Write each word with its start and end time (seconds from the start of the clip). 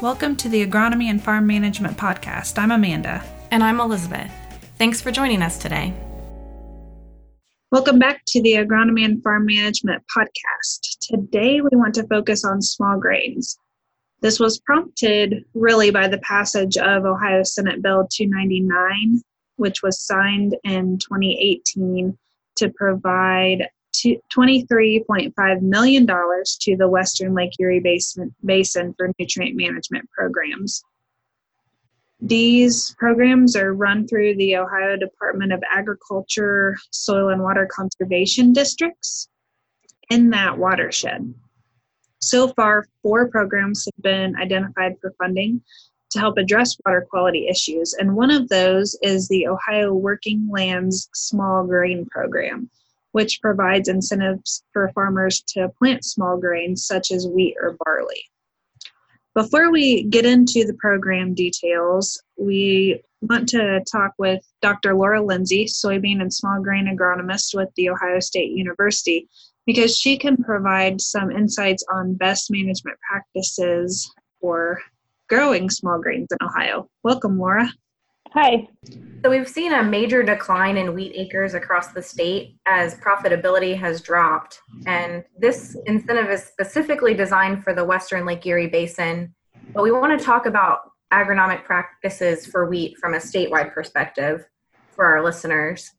Welcome 0.00 0.36
to 0.36 0.48
the 0.48 0.66
Agronomy 0.66 1.10
and 1.10 1.22
Farm 1.22 1.46
Management 1.46 1.98
Podcast. 1.98 2.58
I'm 2.58 2.70
Amanda. 2.70 3.22
And 3.50 3.62
I'm 3.62 3.80
Elizabeth. 3.80 4.32
Thanks 4.78 5.02
for 5.02 5.10
joining 5.10 5.42
us 5.42 5.58
today. 5.58 5.92
Welcome 7.70 7.98
back 7.98 8.22
to 8.28 8.40
the 8.40 8.54
Agronomy 8.54 9.04
and 9.04 9.22
Farm 9.22 9.44
Management 9.44 10.02
Podcast. 10.16 10.96
Today 11.02 11.60
we 11.60 11.68
want 11.76 11.94
to 11.96 12.06
focus 12.06 12.46
on 12.46 12.62
small 12.62 12.98
grains. 12.98 13.58
This 14.22 14.40
was 14.40 14.58
prompted 14.60 15.44
really 15.52 15.90
by 15.90 16.08
the 16.08 16.18
passage 16.20 16.78
of 16.78 17.04
Ohio 17.04 17.42
Senate 17.42 17.82
Bill 17.82 18.08
299, 18.10 19.20
which 19.56 19.82
was 19.82 20.00
signed 20.00 20.56
in 20.64 20.96
2018 20.96 22.16
to 22.56 22.70
provide 22.70 23.68
$23.5 23.92 25.62
million 25.62 26.06
to 26.06 26.76
the 26.76 26.88
Western 26.88 27.34
Lake 27.34 27.52
Erie 27.58 27.80
Basin, 27.80 28.34
Basin 28.44 28.94
for 28.96 29.12
nutrient 29.18 29.56
management 29.56 30.08
programs. 30.10 30.82
These 32.20 32.94
programs 32.98 33.56
are 33.56 33.72
run 33.72 34.06
through 34.06 34.36
the 34.36 34.56
Ohio 34.56 34.96
Department 34.96 35.52
of 35.52 35.62
Agriculture 35.70 36.76
Soil 36.90 37.30
and 37.30 37.42
Water 37.42 37.66
Conservation 37.70 38.52
Districts 38.52 39.28
in 40.10 40.28
that 40.30 40.58
watershed. 40.58 41.32
So 42.20 42.48
far, 42.48 42.86
four 43.02 43.28
programs 43.28 43.86
have 43.86 44.02
been 44.02 44.36
identified 44.36 44.96
for 45.00 45.14
funding 45.18 45.62
to 46.10 46.18
help 46.18 46.36
address 46.36 46.76
water 46.84 47.06
quality 47.08 47.48
issues, 47.48 47.94
and 47.94 48.14
one 48.14 48.30
of 48.30 48.48
those 48.48 48.98
is 49.00 49.28
the 49.28 49.46
Ohio 49.46 49.94
Working 49.94 50.46
Lands 50.50 51.08
Small 51.14 51.64
Grain 51.64 52.04
Program, 52.10 52.68
which 53.12 53.40
provides 53.40 53.88
incentives 53.88 54.62
for 54.72 54.90
farmers 54.94 55.42
to 55.48 55.68
plant 55.78 56.04
small 56.04 56.38
grains 56.38 56.86
such 56.86 57.10
as 57.10 57.26
wheat 57.26 57.56
or 57.60 57.76
barley. 57.84 58.22
Before 59.34 59.70
we 59.70 60.04
get 60.04 60.26
into 60.26 60.64
the 60.64 60.76
program 60.78 61.34
details, 61.34 62.20
we 62.36 63.00
want 63.22 63.48
to 63.50 63.80
talk 63.90 64.12
with 64.18 64.42
Dr. 64.60 64.94
Laura 64.94 65.22
Lindsey, 65.22 65.66
soybean 65.66 66.20
and 66.20 66.32
small 66.32 66.60
grain 66.60 66.86
agronomist 66.86 67.54
with 67.54 67.68
The 67.76 67.90
Ohio 67.90 68.18
State 68.18 68.50
University, 68.50 69.28
because 69.66 69.96
she 69.96 70.16
can 70.16 70.36
provide 70.36 71.00
some 71.00 71.30
insights 71.30 71.84
on 71.92 72.14
best 72.14 72.50
management 72.50 72.98
practices 73.08 74.12
for 74.40 74.80
growing 75.28 75.70
small 75.70 76.00
grains 76.00 76.28
in 76.32 76.44
Ohio. 76.44 76.88
Welcome, 77.04 77.38
Laura. 77.38 77.72
Hi. 78.32 78.68
So 79.22 79.28
we've 79.28 79.48
seen 79.48 79.74
a 79.74 79.82
major 79.82 80.22
decline 80.22 80.78
in 80.78 80.94
wheat 80.94 81.12
acres 81.14 81.52
across 81.52 81.88
the 81.88 82.00
state 82.00 82.56
as 82.64 82.94
profitability 82.96 83.78
has 83.78 84.00
dropped. 84.00 84.62
And 84.86 85.24
this 85.38 85.76
incentive 85.84 86.30
is 86.30 86.44
specifically 86.44 87.12
designed 87.12 87.62
for 87.62 87.74
the 87.74 87.84
Western 87.84 88.24
Lake 88.24 88.46
Erie 88.46 88.68
Basin. 88.68 89.34
But 89.74 89.82
we 89.82 89.92
want 89.92 90.18
to 90.18 90.24
talk 90.24 90.46
about 90.46 90.92
agronomic 91.12 91.64
practices 91.64 92.46
for 92.46 92.70
wheat 92.70 92.96
from 92.96 93.12
a 93.12 93.18
statewide 93.18 93.74
perspective 93.74 94.46
for 94.90 95.04
our 95.04 95.22
listeners. 95.22 95.92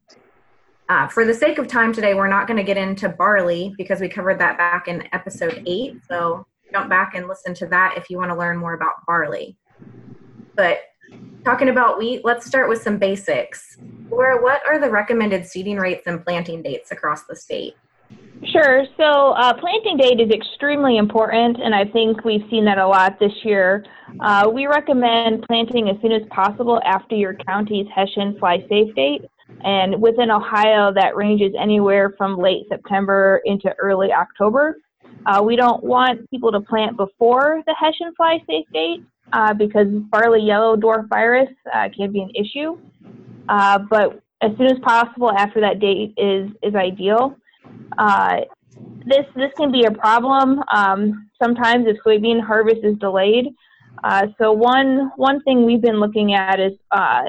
Uh, 0.88 1.06
for 1.06 1.24
the 1.24 1.34
sake 1.34 1.58
of 1.58 1.68
time 1.68 1.92
today, 1.92 2.14
we're 2.14 2.26
not 2.26 2.48
going 2.48 2.56
to 2.56 2.64
get 2.64 2.76
into 2.76 3.08
barley 3.08 3.72
because 3.78 4.00
we 4.00 4.08
covered 4.08 4.40
that 4.40 4.58
back 4.58 4.88
in 4.88 5.08
episode 5.12 5.62
eight. 5.66 5.94
So 6.08 6.44
jump 6.72 6.90
back 6.90 7.14
and 7.14 7.28
listen 7.28 7.54
to 7.54 7.66
that 7.66 7.94
if 7.96 8.10
you 8.10 8.16
want 8.16 8.30
to 8.32 8.36
learn 8.36 8.56
more 8.56 8.74
about 8.74 8.94
barley. 9.06 9.56
But 10.56 10.80
talking 11.44 11.68
about 11.68 11.98
wheat, 11.98 12.24
let's 12.24 12.46
start 12.46 12.68
with 12.68 12.82
some 12.82 12.98
basics. 12.98 13.78
Laura, 14.10 14.42
what 14.42 14.60
are 14.66 14.78
the 14.78 14.90
recommended 14.90 15.46
seeding 15.46 15.76
rates 15.76 16.06
and 16.06 16.24
planting 16.24 16.62
dates 16.62 16.92
across 16.92 17.24
the 17.24 17.34
state? 17.34 17.74
Sure. 18.52 18.84
So, 18.96 19.32
uh, 19.32 19.54
planting 19.54 19.96
date 19.96 20.20
is 20.20 20.30
extremely 20.30 20.96
important, 20.96 21.58
and 21.62 21.74
I 21.74 21.84
think 21.84 22.24
we've 22.24 22.44
seen 22.50 22.64
that 22.64 22.78
a 22.78 22.86
lot 22.86 23.18
this 23.20 23.32
year. 23.44 23.84
Uh, 24.20 24.50
we 24.52 24.66
recommend 24.66 25.44
planting 25.48 25.88
as 25.88 25.96
soon 26.02 26.12
as 26.12 26.22
possible 26.30 26.80
after 26.84 27.14
your 27.14 27.34
county's 27.34 27.86
Hessian 27.94 28.36
fly 28.38 28.58
safe 28.68 28.94
date. 28.94 29.22
And 29.64 30.00
within 30.00 30.30
Ohio, 30.30 30.92
that 30.92 31.14
ranges 31.14 31.52
anywhere 31.58 32.14
from 32.18 32.36
late 32.36 32.64
September 32.68 33.40
into 33.44 33.72
early 33.78 34.12
October. 34.12 34.76
Uh, 35.26 35.42
we 35.44 35.54
don't 35.54 35.84
want 35.84 36.28
people 36.30 36.50
to 36.50 36.60
plant 36.60 36.96
before 36.96 37.62
the 37.66 37.74
Hessian 37.78 38.12
fly 38.16 38.42
safe 38.48 38.66
date 38.72 39.04
uh, 39.32 39.54
because 39.54 39.88
barley 40.10 40.40
yellow 40.42 40.76
dwarf 40.76 41.08
virus 41.08 41.48
uh, 41.74 41.88
can 41.96 42.12
be 42.12 42.20
an 42.20 42.30
issue. 42.34 42.78
Uh, 43.48 43.78
but 43.90 44.22
as 44.42 44.50
soon 44.56 44.66
as 44.66 44.78
possible 44.80 45.30
after 45.32 45.60
that 45.60 45.80
date 45.80 46.14
is 46.16 46.50
is 46.62 46.74
ideal. 46.74 47.36
Uh, 47.98 48.40
this 49.06 49.26
this 49.34 49.50
can 49.56 49.72
be 49.72 49.84
a 49.84 49.90
problem 49.90 50.62
um, 50.72 51.28
sometimes 51.42 51.86
if 51.86 51.96
soybean 52.04 52.40
harvest 52.40 52.84
is 52.84 52.96
delayed. 52.98 53.46
Uh, 54.04 54.26
so 54.38 54.52
one 54.52 55.10
one 55.16 55.42
thing 55.42 55.64
we've 55.64 55.82
been 55.82 56.00
looking 56.00 56.34
at 56.34 56.60
is 56.60 56.72
uh, 56.90 57.22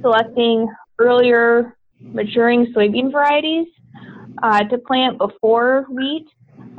selecting 0.00 0.68
earlier 0.98 1.76
maturing 2.00 2.72
soybean 2.74 3.12
varieties 3.12 3.66
to 4.70 4.78
plant 4.78 5.18
before 5.18 5.86
wheat. 5.90 6.26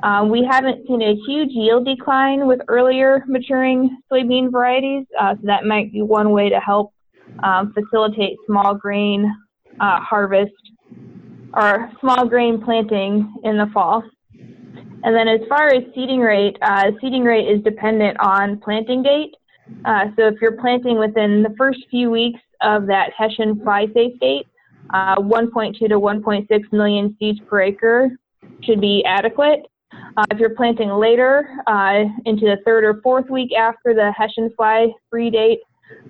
Um, 0.03 0.29
we 0.29 0.47
haven't 0.49 0.87
seen 0.87 1.01
a 1.01 1.15
huge 1.27 1.51
yield 1.51 1.85
decline 1.85 2.47
with 2.47 2.59
earlier 2.67 3.23
maturing 3.27 4.01
soybean 4.11 4.51
varieties, 4.51 5.05
uh, 5.19 5.35
so 5.35 5.41
that 5.43 5.65
might 5.65 5.91
be 5.91 6.01
one 6.01 6.31
way 6.31 6.49
to 6.49 6.59
help 6.59 6.93
um, 7.43 7.73
facilitate 7.73 8.37
small 8.47 8.73
grain 8.73 9.31
uh, 9.79 9.99
harvest 9.99 10.51
or 11.53 11.91
small 11.99 12.25
grain 12.27 12.61
planting 12.63 13.33
in 13.43 13.57
the 13.57 13.67
fall. 13.73 14.03
And 15.03 15.15
then 15.15 15.27
as 15.27 15.41
far 15.49 15.67
as 15.67 15.83
seeding 15.95 16.19
rate, 16.19 16.57
uh, 16.61 16.91
seeding 17.01 17.23
rate 17.23 17.47
is 17.47 17.63
dependent 17.63 18.19
on 18.19 18.59
planting 18.59 19.03
date. 19.03 19.35
Uh, 19.85 20.05
so 20.15 20.27
if 20.27 20.35
you're 20.41 20.57
planting 20.57 20.99
within 20.99 21.43
the 21.43 21.53
first 21.57 21.79
few 21.89 22.11
weeks 22.11 22.39
of 22.61 22.85
that 22.87 23.11
Hessian 23.17 23.61
fly 23.63 23.87
safe 23.93 24.19
date, 24.19 24.47
uh, 24.93 25.15
1.2 25.15 25.77
to 25.79 25.87
1.6 25.87 26.73
million 26.73 27.15
seeds 27.19 27.39
per 27.47 27.61
acre 27.61 28.11
should 28.63 28.81
be 28.81 29.03
adequate. 29.05 29.65
Uh, 30.17 30.25
if 30.31 30.39
you're 30.39 30.55
planting 30.55 30.89
later 30.89 31.49
uh, 31.67 32.03
into 32.25 32.45
the 32.45 32.57
third 32.65 32.83
or 32.83 32.99
fourth 33.01 33.29
week 33.29 33.53
after 33.53 33.93
the 33.93 34.11
Hessian 34.11 34.51
fly 34.57 34.87
free 35.09 35.29
date, 35.29 35.59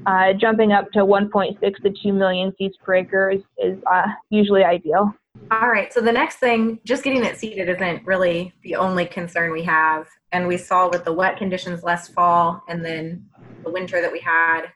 uh, 0.05 0.33
jumping 0.33 0.71
up 0.71 0.91
to 0.91 0.99
1.6 0.99 1.59
to 1.59 1.93
2 2.03 2.13
million 2.13 2.53
seeds 2.57 2.75
per 2.83 2.95
acre 2.95 3.31
is, 3.31 3.41
is 3.57 3.77
uh, 3.91 4.07
usually 4.29 4.63
ideal. 4.63 5.13
All 5.49 5.69
right, 5.69 5.91
so 5.93 6.01
the 6.01 6.11
next 6.11 6.37
thing, 6.37 6.79
just 6.85 7.03
getting 7.03 7.23
it 7.23 7.37
seeded 7.37 7.69
isn't 7.69 8.05
really 8.05 8.53
the 8.63 8.75
only 8.75 9.05
concern 9.05 9.51
we 9.51 9.63
have. 9.63 10.07
And 10.31 10.47
we 10.47 10.57
saw 10.57 10.89
with 10.89 11.03
the 11.03 11.13
wet 11.13 11.37
conditions 11.37 11.83
last 11.83 12.13
fall 12.13 12.63
and 12.67 12.83
then 12.83 13.25
the 13.63 13.71
winter 13.71 14.01
that 14.01 14.11
we 14.11 14.19
had 14.19 14.67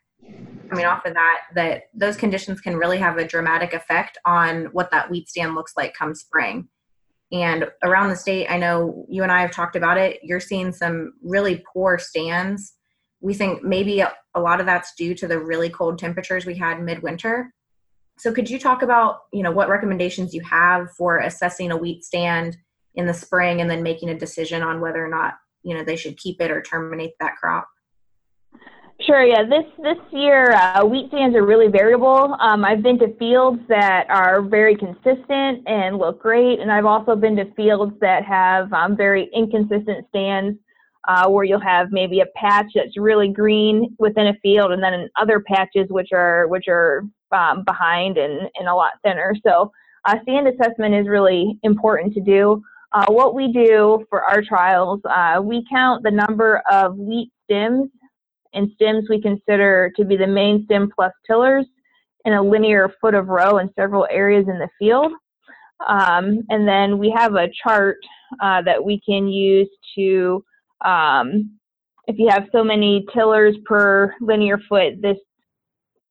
coming 0.69 0.85
off 0.85 1.05
of 1.05 1.13
that, 1.13 1.41
that 1.53 1.83
those 1.93 2.17
conditions 2.17 2.59
can 2.59 2.75
really 2.75 2.97
have 2.97 3.17
a 3.17 3.27
dramatic 3.27 3.73
effect 3.73 4.17
on 4.25 4.65
what 4.71 4.89
that 4.91 5.09
wheat 5.09 5.29
stand 5.29 5.55
looks 5.55 5.73
like 5.77 5.93
come 5.93 6.15
spring. 6.15 6.67
And 7.31 7.67
around 7.83 8.09
the 8.09 8.15
state, 8.15 8.47
I 8.49 8.57
know 8.57 9.05
you 9.09 9.23
and 9.23 9.31
I 9.31 9.41
have 9.41 9.51
talked 9.51 9.75
about 9.75 9.97
it. 9.97 10.19
You're 10.21 10.39
seeing 10.39 10.71
some 10.71 11.13
really 11.23 11.63
poor 11.73 11.97
stands. 11.97 12.73
We 13.19 13.33
think 13.33 13.63
maybe 13.63 14.01
a, 14.01 14.13
lot 14.37 14.59
of 14.59 14.65
that's 14.65 14.93
due 14.95 15.15
to 15.15 15.27
the 15.27 15.39
really 15.39 15.69
cold 15.69 15.97
temperatures 15.97 16.45
we 16.45 16.55
had 16.55 16.81
midwinter. 16.81 17.51
So 18.17 18.31
could 18.31 18.49
you 18.49 18.59
talk 18.59 18.81
about, 18.81 19.19
you 19.33 19.43
know, 19.43 19.51
what 19.51 19.69
recommendations 19.69 20.33
you 20.33 20.41
have 20.43 20.91
for 20.91 21.19
assessing 21.19 21.71
a 21.71 21.77
wheat 21.77 22.03
stand 22.03 22.57
in 22.93 23.07
the 23.07 23.13
spring 23.13 23.59
and 23.59 23.69
then 23.69 23.81
making 23.81 24.09
a 24.09 24.19
decision 24.19 24.61
on 24.61 24.79
whether 24.79 25.03
or 25.03 25.09
not, 25.09 25.33
you 25.63 25.75
know, 25.75 25.83
they 25.83 25.95
should 25.95 26.17
keep 26.17 26.39
it 26.41 26.51
or 26.51 26.61
terminate 26.61 27.13
that 27.19 27.35
crop? 27.37 27.67
Sure. 29.01 29.23
Yeah. 29.25 29.43
This 29.43 29.65
this 29.83 29.97
year, 30.11 30.51
uh, 30.53 30.85
wheat 30.85 31.09
stands 31.09 31.35
are 31.35 31.45
really 31.45 31.67
variable. 31.67 32.35
Um, 32.39 32.63
I've 32.63 32.81
been 32.81 32.97
to 32.99 33.13
fields 33.17 33.59
that 33.67 34.09
are 34.09 34.41
very 34.41 34.75
consistent 34.75 35.67
and 35.67 35.97
look 35.97 36.21
great, 36.21 36.61
and 36.61 36.71
I've 36.71 36.85
also 36.85 37.13
been 37.15 37.35
to 37.35 37.45
fields 37.55 37.93
that 37.99 38.23
have 38.23 38.71
um, 38.71 38.95
very 38.95 39.29
inconsistent 39.33 40.07
stands, 40.07 40.57
uh, 41.09 41.27
where 41.29 41.43
you'll 41.43 41.59
have 41.59 41.87
maybe 41.91 42.21
a 42.21 42.25
patch 42.37 42.67
that's 42.73 42.97
really 42.97 43.27
green 43.27 43.93
within 43.99 44.27
a 44.27 44.33
field, 44.41 44.71
and 44.71 44.81
then 44.81 45.09
other 45.19 45.41
patches 45.41 45.87
which 45.89 46.09
are 46.13 46.47
which 46.47 46.65
are 46.69 47.03
um, 47.33 47.65
behind 47.65 48.17
and, 48.17 48.49
and 48.57 48.69
a 48.69 48.73
lot 48.73 48.93
thinner. 49.03 49.35
So, 49.45 49.71
uh, 50.05 50.15
stand 50.23 50.47
assessment 50.47 50.95
is 50.95 51.07
really 51.09 51.59
important 51.63 52.13
to 52.13 52.21
do. 52.21 52.63
Uh, 52.93 53.05
what 53.09 53.35
we 53.35 53.51
do 53.51 54.05
for 54.09 54.23
our 54.23 54.41
trials, 54.41 55.01
uh, 55.03 55.41
we 55.43 55.65
count 55.69 56.01
the 56.03 56.11
number 56.11 56.61
of 56.71 56.95
wheat 56.95 57.29
stems 57.43 57.89
and 58.55 58.71
stems 58.75 59.07
we 59.09 59.21
consider 59.21 59.91
to 59.95 60.03
be 60.03 60.17
the 60.17 60.27
main 60.27 60.65
stem 60.65 60.89
plus 60.93 61.11
tillers 61.27 61.65
in 62.25 62.33
a 62.33 62.41
linear 62.41 62.91
foot 62.99 63.13
of 63.13 63.27
row 63.27 63.59
in 63.59 63.69
several 63.75 64.07
areas 64.09 64.45
in 64.47 64.57
the 64.57 64.69
field. 64.79 65.11
Um, 65.87 66.39
and 66.49 66.67
then 66.67 66.97
we 66.97 67.13
have 67.15 67.35
a 67.35 67.49
chart 67.63 67.97
uh, 68.41 68.61
that 68.63 68.83
we 68.83 68.99
can 69.07 69.27
use 69.27 69.69
to, 69.95 70.43
um, 70.83 71.57
if 72.07 72.17
you 72.17 72.29
have 72.29 72.47
so 72.51 72.63
many 72.63 73.05
tillers 73.13 73.55
per 73.65 74.13
linear 74.21 74.59
foot, 74.69 75.01
this 75.01 75.17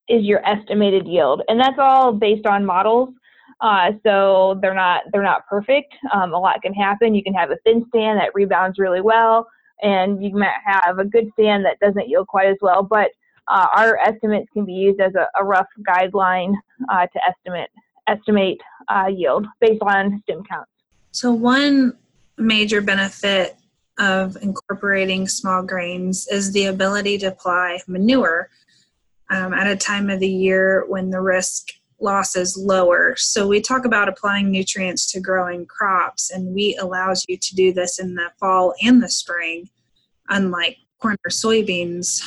is 0.09 0.25
your 0.25 0.47
estimated 0.47 1.07
yield. 1.07 1.43
And 1.49 1.59
that's 1.59 1.79
all 1.79 2.13
based 2.13 2.47
on 2.47 2.65
models. 2.65 3.11
Uh, 3.61 3.93
so 4.05 4.59
they're 4.61 4.75
not 4.75 5.03
they're 5.13 5.23
not 5.23 5.47
perfect. 5.47 5.95
Um, 6.13 6.35
a 6.35 6.39
lot 6.39 6.61
can 6.61 6.75
happen. 6.75 7.15
You 7.15 7.23
can 7.23 7.33
have 7.35 7.51
a 7.51 7.57
thin 7.65 7.85
stand 7.89 8.19
that 8.19 8.35
rebounds 8.35 8.79
really 8.79 9.01
well. 9.01 9.47
And 9.83 10.23
you 10.23 10.33
might 10.37 10.53
have 10.65 10.99
a 10.99 11.05
good 11.05 11.31
stand 11.35 11.65
that 11.65 11.79
doesn't 11.81 12.09
yield 12.09 12.27
quite 12.29 12.49
as 12.49 12.57
well. 12.61 12.83
But 12.83 13.11
uh, 13.49 13.67
our 13.75 13.99
estimates 13.99 14.49
can 14.53 14.65
be 14.65 14.73
used 14.73 15.01
as 15.01 15.15
a, 15.15 15.27
a 15.39 15.45
rough 15.45 15.67
guideline 15.87 16.55
uh, 16.91 17.07
to 17.07 17.21
estimate 17.29 17.69
estimate 18.07 18.61
uh, 18.89 19.07
yield 19.07 19.47
based 19.61 19.83
on 19.83 20.23
stem 20.25 20.43
counts. 20.45 20.71
So 21.13 21.33
one 21.33 21.97
major 22.37 22.81
benefit 22.81 23.57
of 23.99 24.37
incorporating 24.43 25.29
small 25.29 25.63
grains 25.63 26.27
is 26.29 26.53
the 26.53 26.67
ability 26.67 27.19
to 27.19 27.27
apply 27.27 27.81
manure 27.87 28.51
um, 29.31 29.55
at 29.55 29.67
a 29.67 29.77
time 29.77 30.11
of 30.11 30.21
the 30.21 30.29
year 30.29 30.85
when 30.89 31.11
the 31.11 31.21
risk 31.21 31.71
loss 32.01 32.37
is 32.37 32.57
lower. 32.57 33.15
So 33.17 33.47
we 33.47 33.61
talk 33.61 33.85
about 33.85 34.09
applying 34.09 34.51
nutrients 34.51 35.11
to 35.13 35.21
growing 35.21 35.67
crops, 35.67 36.31
and 36.31 36.55
wheat 36.55 36.77
allows 36.79 37.25
you 37.29 37.37
to 37.37 37.55
do 37.55 37.73
this 37.73 37.99
in 37.99 38.15
the 38.15 38.31
fall 38.39 38.75
and 38.83 39.03
the 39.03 39.09
spring, 39.09 39.69
unlike 40.29 40.77
corn 41.01 41.17
or 41.25 41.31
soybeans 41.31 42.21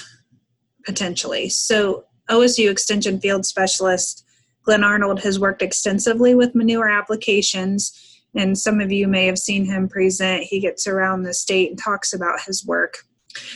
potentially. 0.86 1.50
So 1.50 2.06
OSU 2.30 2.70
Extension 2.70 3.20
Field 3.20 3.46
Specialist 3.46 4.26
Glenn 4.64 4.84
Arnold 4.84 5.22
has 5.22 5.40
worked 5.40 5.62
extensively 5.62 6.36
with 6.36 6.56
manure 6.56 6.90
applications 6.90 8.08
and 8.36 8.58
some 8.58 8.80
of 8.80 8.92
you 8.92 9.08
may 9.08 9.26
have 9.26 9.40
seen 9.40 9.66
him 9.66 9.88
present. 9.90 10.44
He 10.44 10.60
gets 10.60 10.88
around 10.88 11.24
the 11.24 11.34
state 11.34 11.70
and 11.70 11.80
talks 11.80 12.14
about 12.14 12.42
his 12.46 12.66
work. 12.66 13.00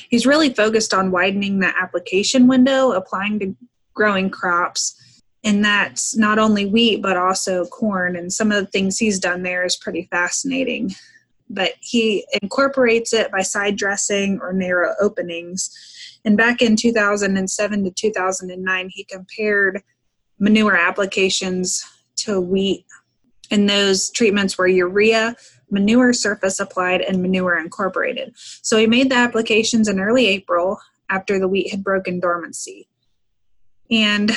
He's 0.09 0.25
really 0.25 0.53
focused 0.53 0.93
on 0.93 1.11
widening 1.11 1.59
the 1.59 1.73
application 1.79 2.47
window, 2.47 2.91
applying 2.91 3.39
to 3.39 3.55
growing 3.93 4.29
crops. 4.29 4.95
And 5.43 5.65
that's 5.65 6.15
not 6.15 6.37
only 6.37 6.65
wheat, 6.65 7.01
but 7.01 7.17
also 7.17 7.65
corn. 7.65 8.15
And 8.15 8.31
some 8.31 8.51
of 8.51 8.63
the 8.63 8.69
things 8.69 8.97
he's 8.97 9.19
done 9.19 9.43
there 9.43 9.63
is 9.63 9.75
pretty 9.75 10.07
fascinating. 10.11 10.91
But 11.49 11.73
he 11.79 12.25
incorporates 12.41 13.11
it 13.13 13.31
by 13.31 13.41
side 13.41 13.75
dressing 13.75 14.39
or 14.41 14.53
narrow 14.53 14.93
openings. 15.01 15.75
And 16.23 16.37
back 16.37 16.61
in 16.61 16.75
2007 16.75 17.83
to 17.83 17.91
2009, 17.91 18.89
he 18.93 19.03
compared 19.03 19.81
manure 20.39 20.77
applications 20.77 21.83
to 22.17 22.39
wheat 22.39 22.85
and 23.51 23.69
those 23.69 24.09
treatments 24.09 24.57
were 24.57 24.67
urea, 24.67 25.35
manure 25.69 26.13
surface 26.13 26.59
applied, 26.59 27.01
and 27.01 27.21
manure 27.21 27.59
incorporated. 27.59 28.33
So 28.35 28.77
he 28.77 28.87
made 28.87 29.11
the 29.11 29.15
applications 29.15 29.89
in 29.89 29.99
early 29.99 30.27
April 30.27 30.79
after 31.09 31.37
the 31.37 31.49
wheat 31.49 31.69
had 31.69 31.83
broken 31.83 32.21
dormancy. 32.21 32.87
And 33.91 34.31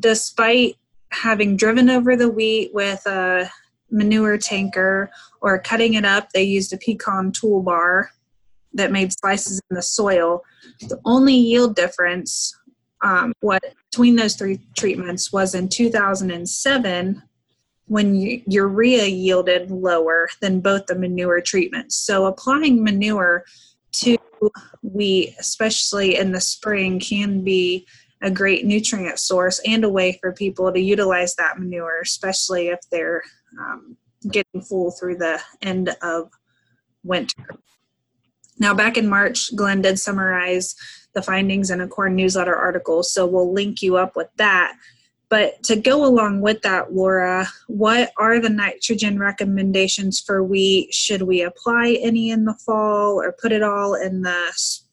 despite 0.00 0.76
having 1.12 1.56
driven 1.56 1.88
over 1.88 2.16
the 2.16 2.28
wheat 2.28 2.74
with 2.74 3.06
a 3.06 3.48
manure 3.90 4.36
tanker 4.36 5.10
or 5.40 5.58
cutting 5.60 5.94
it 5.94 6.04
up, 6.04 6.30
they 6.30 6.42
used 6.42 6.72
a 6.72 6.78
pecan 6.78 7.32
toolbar 7.32 8.08
that 8.74 8.92
made 8.92 9.12
slices 9.12 9.60
in 9.70 9.76
the 9.76 9.82
soil. 9.82 10.42
The 10.80 11.00
only 11.04 11.34
yield 11.34 11.76
difference 11.76 12.54
um, 13.02 13.32
what 13.40 13.62
between 13.90 14.16
those 14.16 14.34
three 14.34 14.60
treatments 14.76 15.32
was 15.32 15.54
in 15.54 15.68
2007 15.68 17.22
when 17.88 18.42
urea 18.46 19.06
yielded 19.06 19.70
lower 19.70 20.28
than 20.40 20.60
both 20.60 20.86
the 20.86 20.94
manure 20.94 21.40
treatments. 21.40 21.94
So 21.96 22.26
applying 22.26 22.82
manure 22.82 23.44
to 23.92 24.18
wheat, 24.82 25.34
especially 25.38 26.16
in 26.16 26.32
the 26.32 26.40
spring, 26.40 26.98
can 26.98 27.42
be 27.42 27.86
a 28.22 28.30
great 28.30 28.64
nutrient 28.64 29.18
source 29.18 29.60
and 29.66 29.84
a 29.84 29.88
way 29.88 30.18
for 30.20 30.32
people 30.32 30.72
to 30.72 30.80
utilize 30.80 31.34
that 31.34 31.58
manure, 31.58 32.00
especially 32.00 32.68
if 32.68 32.80
they're 32.90 33.22
um, 33.58 33.96
getting 34.30 34.62
full 34.62 34.90
through 34.90 35.16
the 35.16 35.40
end 35.62 35.94
of 36.02 36.30
winter. 37.04 37.46
Now, 38.58 38.74
back 38.74 38.96
in 38.96 39.08
March, 39.08 39.54
Glenn 39.54 39.82
did 39.82 39.98
summarize 39.98 40.74
the 41.14 41.22
findings 41.22 41.70
in 41.70 41.80
a 41.80 41.88
corn 41.88 42.16
newsletter 42.16 42.54
article, 42.54 43.02
so 43.02 43.26
we'll 43.26 43.52
link 43.52 43.82
you 43.82 43.96
up 43.96 44.16
with 44.16 44.28
that. 44.36 44.76
But 45.28 45.62
to 45.64 45.76
go 45.76 46.04
along 46.04 46.40
with 46.40 46.62
that, 46.62 46.94
Laura, 46.94 47.46
what 47.66 48.12
are 48.16 48.38
the 48.38 48.48
nitrogen 48.48 49.18
recommendations 49.18 50.20
for 50.20 50.42
wheat? 50.42 50.94
Should 50.94 51.22
we 51.22 51.42
apply 51.42 51.98
any 52.00 52.30
in 52.30 52.44
the 52.44 52.54
fall 52.54 53.20
or 53.20 53.32
put 53.32 53.52
it 53.52 53.62
all 53.62 53.94
in 53.94 54.22
the 54.22 54.52
spring? 54.54 54.85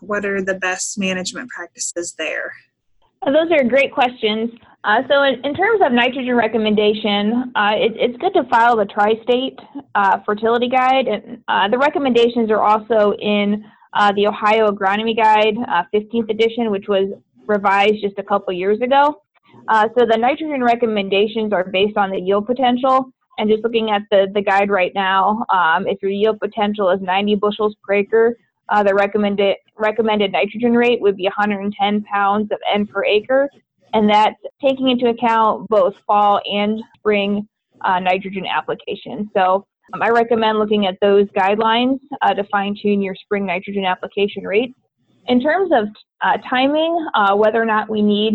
What 0.00 0.24
are 0.24 0.42
the 0.42 0.54
best 0.54 0.98
management 0.98 1.50
practices 1.50 2.14
there? 2.18 2.52
Uh, 3.22 3.30
those 3.30 3.50
are 3.52 3.64
great 3.64 3.92
questions. 3.92 4.50
Uh, 4.84 5.00
so, 5.08 5.22
in, 5.22 5.34
in, 5.44 5.54
terms 5.54 5.80
of 5.82 5.92
nitrogen 5.92 6.34
recommendation, 6.34 7.52
uh, 7.56 7.72
it, 7.74 7.92
it's 7.96 8.18
good 8.18 8.34
to 8.34 8.44
file 8.50 8.76
the 8.76 8.84
Tri 8.84 9.14
State 9.22 9.58
uh, 9.94 10.18
Fertility 10.26 10.68
Guide. 10.68 11.06
And 11.06 11.42
uh, 11.48 11.68
the 11.68 11.78
recommendations 11.78 12.50
are 12.50 12.60
also 12.60 13.14
in 13.18 13.64
uh, 13.94 14.12
the 14.14 14.26
Ohio 14.26 14.70
Agronomy 14.70 15.16
Guide, 15.16 15.54
15th 15.94 16.28
edition, 16.28 16.70
which 16.70 16.86
was 16.86 17.08
revised 17.46 18.02
just 18.02 18.18
a 18.18 18.22
couple 18.22 18.52
years 18.52 18.80
ago. 18.82 19.22
So 19.70 20.04
the 20.04 20.18
nitrogen 20.18 20.62
recommendations 20.62 21.52
are 21.52 21.64
based 21.64 21.96
on 21.96 22.10
the 22.10 22.18
yield 22.18 22.46
potential. 22.46 23.10
And 23.38 23.48
just 23.50 23.64
looking 23.64 23.90
at 23.90 24.02
the, 24.10 24.28
the 24.32 24.42
guide 24.42 24.70
right 24.70 24.92
now, 24.94 25.44
um, 25.52 25.86
if 25.86 25.98
your 26.02 26.10
yield 26.10 26.38
potential 26.40 26.90
is 26.90 27.00
90 27.00 27.36
bushels 27.36 27.74
per 27.82 27.94
acre, 27.94 28.36
uh, 28.68 28.82
the 28.82 28.94
recommended 28.94 29.56
recommended 29.76 30.32
nitrogen 30.32 30.72
rate 30.72 31.00
would 31.00 31.16
be 31.16 31.24
110 31.24 32.02
pounds 32.04 32.50
of 32.52 32.58
N 32.72 32.86
per 32.86 33.04
acre, 33.04 33.48
and 33.92 34.08
that's 34.08 34.40
taking 34.60 34.88
into 34.88 35.08
account 35.08 35.68
both 35.68 35.94
fall 36.06 36.40
and 36.44 36.82
spring 36.96 37.48
uh, 37.84 37.98
nitrogen 38.00 38.46
application. 38.46 39.30
So 39.34 39.66
um, 39.92 40.02
I 40.02 40.08
recommend 40.08 40.58
looking 40.58 40.86
at 40.86 40.98
those 41.00 41.26
guidelines 41.28 41.98
uh, 42.22 42.34
to 42.34 42.44
fine 42.44 42.76
tune 42.80 43.02
your 43.02 43.14
spring 43.14 43.46
nitrogen 43.46 43.84
application 43.84 44.44
rates. 44.44 44.74
In 45.26 45.40
terms 45.40 45.70
of 45.72 45.88
uh, 46.22 46.38
timing, 46.48 47.06
uh, 47.14 47.34
whether 47.34 47.60
or 47.60 47.66
not 47.66 47.88
we 47.88 48.02
need 48.02 48.34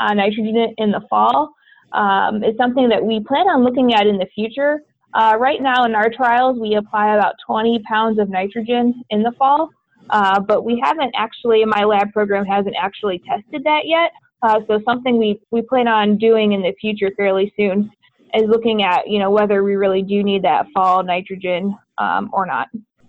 uh, 0.00 0.14
nitrogen 0.14 0.74
in 0.78 0.90
the 0.90 1.00
fall 1.08 1.52
um, 1.92 2.42
is 2.44 2.56
something 2.56 2.88
that 2.88 3.04
we 3.04 3.20
plan 3.20 3.48
on 3.48 3.64
looking 3.64 3.94
at 3.94 4.06
in 4.06 4.18
the 4.18 4.26
future. 4.34 4.80
Uh, 5.14 5.36
right 5.38 5.62
now 5.62 5.84
in 5.84 5.94
our 5.94 6.10
trials, 6.10 6.58
we 6.58 6.74
apply 6.74 7.14
about 7.14 7.34
20 7.46 7.80
pounds 7.80 8.18
of 8.18 8.28
nitrogen 8.28 9.02
in 9.10 9.22
the 9.22 9.32
fall, 9.32 9.70
uh, 10.10 10.38
but 10.40 10.64
we 10.64 10.80
haven't 10.82 11.12
actually, 11.16 11.64
my 11.64 11.84
lab 11.84 12.12
program 12.12 12.44
hasn't 12.44 12.76
actually 12.78 13.20
tested 13.26 13.64
that 13.64 13.82
yet. 13.84 14.12
Uh, 14.42 14.60
so 14.66 14.80
something 14.84 15.18
we, 15.18 15.40
we 15.50 15.62
plan 15.62 15.88
on 15.88 16.16
doing 16.16 16.52
in 16.52 16.62
the 16.62 16.74
future 16.80 17.10
fairly 17.16 17.52
soon 17.56 17.90
is 18.34 18.48
looking 18.48 18.82
at, 18.82 19.08
you 19.08 19.18
know, 19.18 19.30
whether 19.30 19.64
we 19.64 19.74
really 19.74 20.02
do 20.02 20.22
need 20.22 20.42
that 20.42 20.66
fall 20.74 21.02
nitrogen 21.02 21.76
um, 21.98 22.30
or 22.32 22.46
not. 22.46 22.68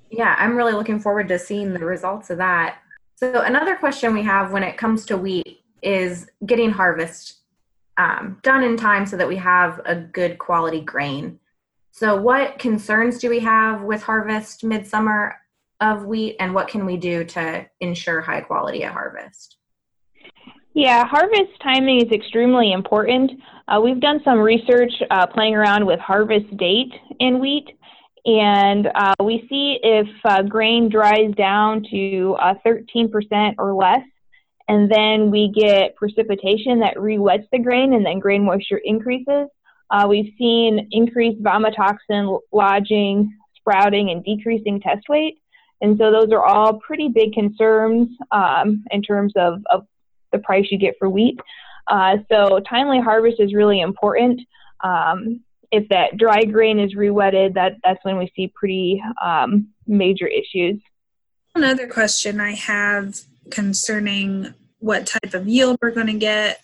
Yeah, 0.09 0.35
I'm 0.39 0.55
really 0.55 0.73
looking 0.73 0.99
forward 0.99 1.27
to 1.27 1.37
seeing 1.37 1.73
the 1.73 1.85
results 1.85 2.29
of 2.29 2.37
that. 2.37 2.79
So 3.15 3.41
another 3.41 3.75
question 3.75 4.13
we 4.13 4.23
have 4.23 4.51
when 4.51 4.63
it 4.63 4.77
comes 4.77 5.05
to 5.07 5.17
wheat 5.17 5.63
is 5.83 6.27
getting 6.45 6.71
harvest 6.71 7.41
um, 7.97 8.39
done 8.43 8.63
in 8.63 8.77
time 8.77 9.05
so 9.05 9.17
that 9.17 9.27
we 9.27 9.35
have 9.35 9.81
a 9.85 9.95
good 9.95 10.39
quality 10.39 10.81
grain. 10.81 11.39
So, 11.99 12.15
what 12.15 12.59
concerns 12.59 13.17
do 13.17 13.29
we 13.29 13.41
have 13.41 13.81
with 13.81 14.01
harvest 14.01 14.63
midsummer 14.63 15.35
of 15.81 16.05
wheat, 16.05 16.37
and 16.39 16.53
what 16.53 16.69
can 16.69 16.85
we 16.85 16.95
do 16.95 17.25
to 17.25 17.65
ensure 17.81 18.21
high 18.21 18.39
quality 18.39 18.85
at 18.85 18.93
harvest? 18.93 19.57
Yeah, 20.73 21.05
harvest 21.05 21.59
timing 21.61 21.99
is 21.99 22.09
extremely 22.13 22.71
important. 22.71 23.31
Uh, 23.67 23.81
we've 23.83 23.99
done 23.99 24.21
some 24.23 24.39
research 24.39 24.93
uh, 25.11 25.27
playing 25.27 25.55
around 25.55 25.85
with 25.85 25.99
harvest 25.99 26.55
date 26.55 26.93
in 27.19 27.37
wheat, 27.37 27.67
and 28.23 28.87
uh, 28.95 29.15
we 29.21 29.45
see 29.49 29.77
if 29.83 30.07
uh, 30.23 30.41
grain 30.43 30.87
dries 30.87 31.33
down 31.35 31.83
to 31.91 32.37
13% 32.65 33.11
uh, 33.11 33.53
or 33.57 33.73
less, 33.73 34.05
and 34.69 34.89
then 34.89 35.31
we 35.31 35.51
get 35.53 35.97
precipitation 35.97 36.79
that 36.79 36.97
re-wets 36.97 37.43
the 37.51 37.59
grain 37.59 37.91
and 37.91 38.05
then 38.05 38.19
grain 38.19 38.45
moisture 38.45 38.79
increases. 38.85 39.49
Uh, 39.91 40.05
we've 40.07 40.33
seen 40.37 40.87
increased 40.91 41.41
vomitoxin 41.41 42.39
lodging, 42.51 43.35
sprouting, 43.55 44.09
and 44.11 44.23
decreasing 44.23 44.79
test 44.79 45.07
weight. 45.09 45.41
And 45.81 45.97
so 45.97 46.11
those 46.11 46.31
are 46.31 46.43
all 46.43 46.79
pretty 46.79 47.07
big 47.07 47.33
concerns 47.33 48.09
um, 48.31 48.83
in 48.91 49.01
terms 49.01 49.33
of, 49.35 49.61
of 49.69 49.87
the 50.31 50.39
price 50.39 50.67
you 50.69 50.77
get 50.77 50.95
for 50.99 51.09
wheat. 51.09 51.39
Uh, 51.87 52.17
so 52.31 52.59
timely 52.69 52.99
harvest 52.99 53.39
is 53.39 53.53
really 53.53 53.81
important. 53.81 54.41
Um, 54.83 55.41
if 55.71 55.87
that 55.89 56.17
dry 56.17 56.43
grain 56.43 56.79
is 56.79 56.95
re-wetted, 56.95 57.53
that, 57.53 57.77
that's 57.83 58.03
when 58.03 58.17
we 58.17 58.31
see 58.35 58.51
pretty 58.53 59.01
um, 59.21 59.69
major 59.87 60.27
issues. 60.27 60.81
Another 61.55 61.87
question 61.87 62.39
I 62.39 62.51
have 62.51 63.21
concerning 63.49 64.53
what 64.79 65.07
type 65.07 65.33
of 65.33 65.47
yield 65.47 65.77
we're 65.81 65.91
going 65.91 66.07
to 66.07 66.13
get. 66.13 66.61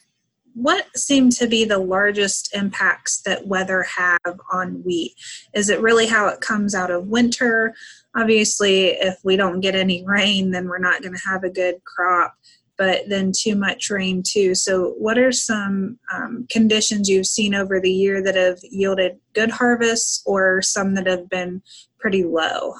What 0.55 0.97
seem 0.97 1.29
to 1.31 1.47
be 1.47 1.65
the 1.65 1.77
largest 1.77 2.55
impacts 2.55 3.21
that 3.23 3.45
weather 3.45 3.83
have 3.83 4.39
on 4.53 4.81
wheat? 4.85 5.13
Is 5.53 5.69
it 5.69 5.81
really 5.81 6.07
how 6.07 6.27
it 6.29 6.39
comes 6.39 6.73
out 6.73 6.91
of 6.91 7.07
winter? 7.07 7.75
Obviously, 8.15 8.87
if 8.91 9.19
we 9.25 9.35
don't 9.35 9.59
get 9.59 9.75
any 9.75 10.05
rain, 10.05 10.51
then 10.51 10.69
we're 10.69 10.77
not 10.79 11.01
going 11.01 11.13
to 11.13 11.29
have 11.29 11.43
a 11.43 11.49
good 11.49 11.83
crop, 11.83 12.35
but 12.77 13.01
then 13.09 13.33
too 13.37 13.57
much 13.57 13.89
rain 13.89 14.23
too. 14.25 14.55
So, 14.55 14.91
what 14.97 15.17
are 15.17 15.33
some 15.33 15.99
um, 16.13 16.47
conditions 16.49 17.09
you've 17.09 17.27
seen 17.27 17.53
over 17.53 17.81
the 17.81 17.91
year 17.91 18.23
that 18.23 18.35
have 18.35 18.59
yielded 18.63 19.17
good 19.33 19.51
harvests 19.51 20.23
or 20.25 20.61
some 20.61 20.95
that 20.95 21.05
have 21.05 21.29
been 21.29 21.61
pretty 21.99 22.23
low? 22.23 22.75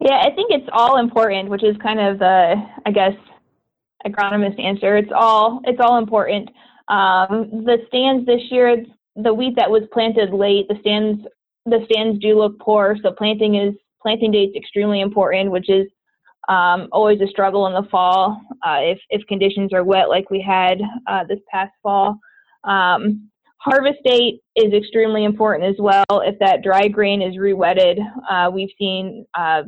Yeah, 0.00 0.20
I 0.20 0.30
think 0.34 0.50
it's 0.50 0.68
all 0.72 0.98
important, 0.98 1.48
which 1.48 1.64
is 1.64 1.76
kind 1.78 2.00
of 2.00 2.18
the, 2.18 2.54
I 2.84 2.90
guess, 2.90 3.14
agronomist 4.06 4.62
answer. 4.62 4.96
It's 4.98 5.10
all 5.14 5.62
it's 5.64 5.80
all 5.80 5.98
important. 5.98 6.50
Um, 6.88 7.64
the 7.64 7.78
stands 7.88 8.26
this 8.26 8.42
year, 8.50 8.84
the 9.16 9.34
wheat 9.34 9.54
that 9.56 9.70
was 9.70 9.82
planted 9.92 10.32
late, 10.32 10.68
the 10.68 10.78
stands 10.80 11.24
the 11.66 11.84
stands 11.90 12.18
do 12.20 12.38
look 12.38 12.58
poor. 12.60 12.96
So 13.02 13.12
planting 13.12 13.56
is 13.56 13.74
planting 14.00 14.30
date's 14.30 14.56
extremely 14.56 15.00
important, 15.00 15.50
which 15.50 15.68
is 15.68 15.86
um, 16.48 16.88
always 16.92 17.20
a 17.20 17.26
struggle 17.26 17.66
in 17.66 17.74
the 17.74 17.88
fall 17.90 18.40
uh, 18.66 18.78
if 18.80 18.98
if 19.10 19.26
conditions 19.26 19.72
are 19.72 19.84
wet 19.84 20.08
like 20.08 20.30
we 20.30 20.40
had 20.40 20.80
uh, 21.06 21.24
this 21.24 21.40
past 21.50 21.72
fall. 21.82 22.18
Um, 22.64 23.30
harvest 23.58 23.98
date 24.04 24.40
is 24.56 24.72
extremely 24.72 25.24
important 25.24 25.68
as 25.68 25.76
well. 25.78 26.04
If 26.10 26.38
that 26.38 26.62
dry 26.62 26.88
grain 26.88 27.20
is 27.20 27.38
re-wetted, 27.38 27.98
uh, 28.30 28.50
we've 28.52 28.70
seen 28.78 29.26
uh, 29.34 29.62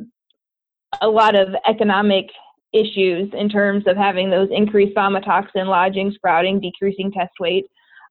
a 1.01 1.07
lot 1.07 1.35
of 1.35 1.49
economic 1.67 2.25
issues 2.73 3.29
in 3.33 3.49
terms 3.49 3.85
of 3.87 3.97
having 3.97 4.29
those 4.29 4.49
increased 4.51 4.95
vomitoxin, 4.95 5.67
lodging, 5.67 6.11
sprouting, 6.11 6.59
decreasing 6.59 7.11
test 7.11 7.33
weight. 7.39 7.65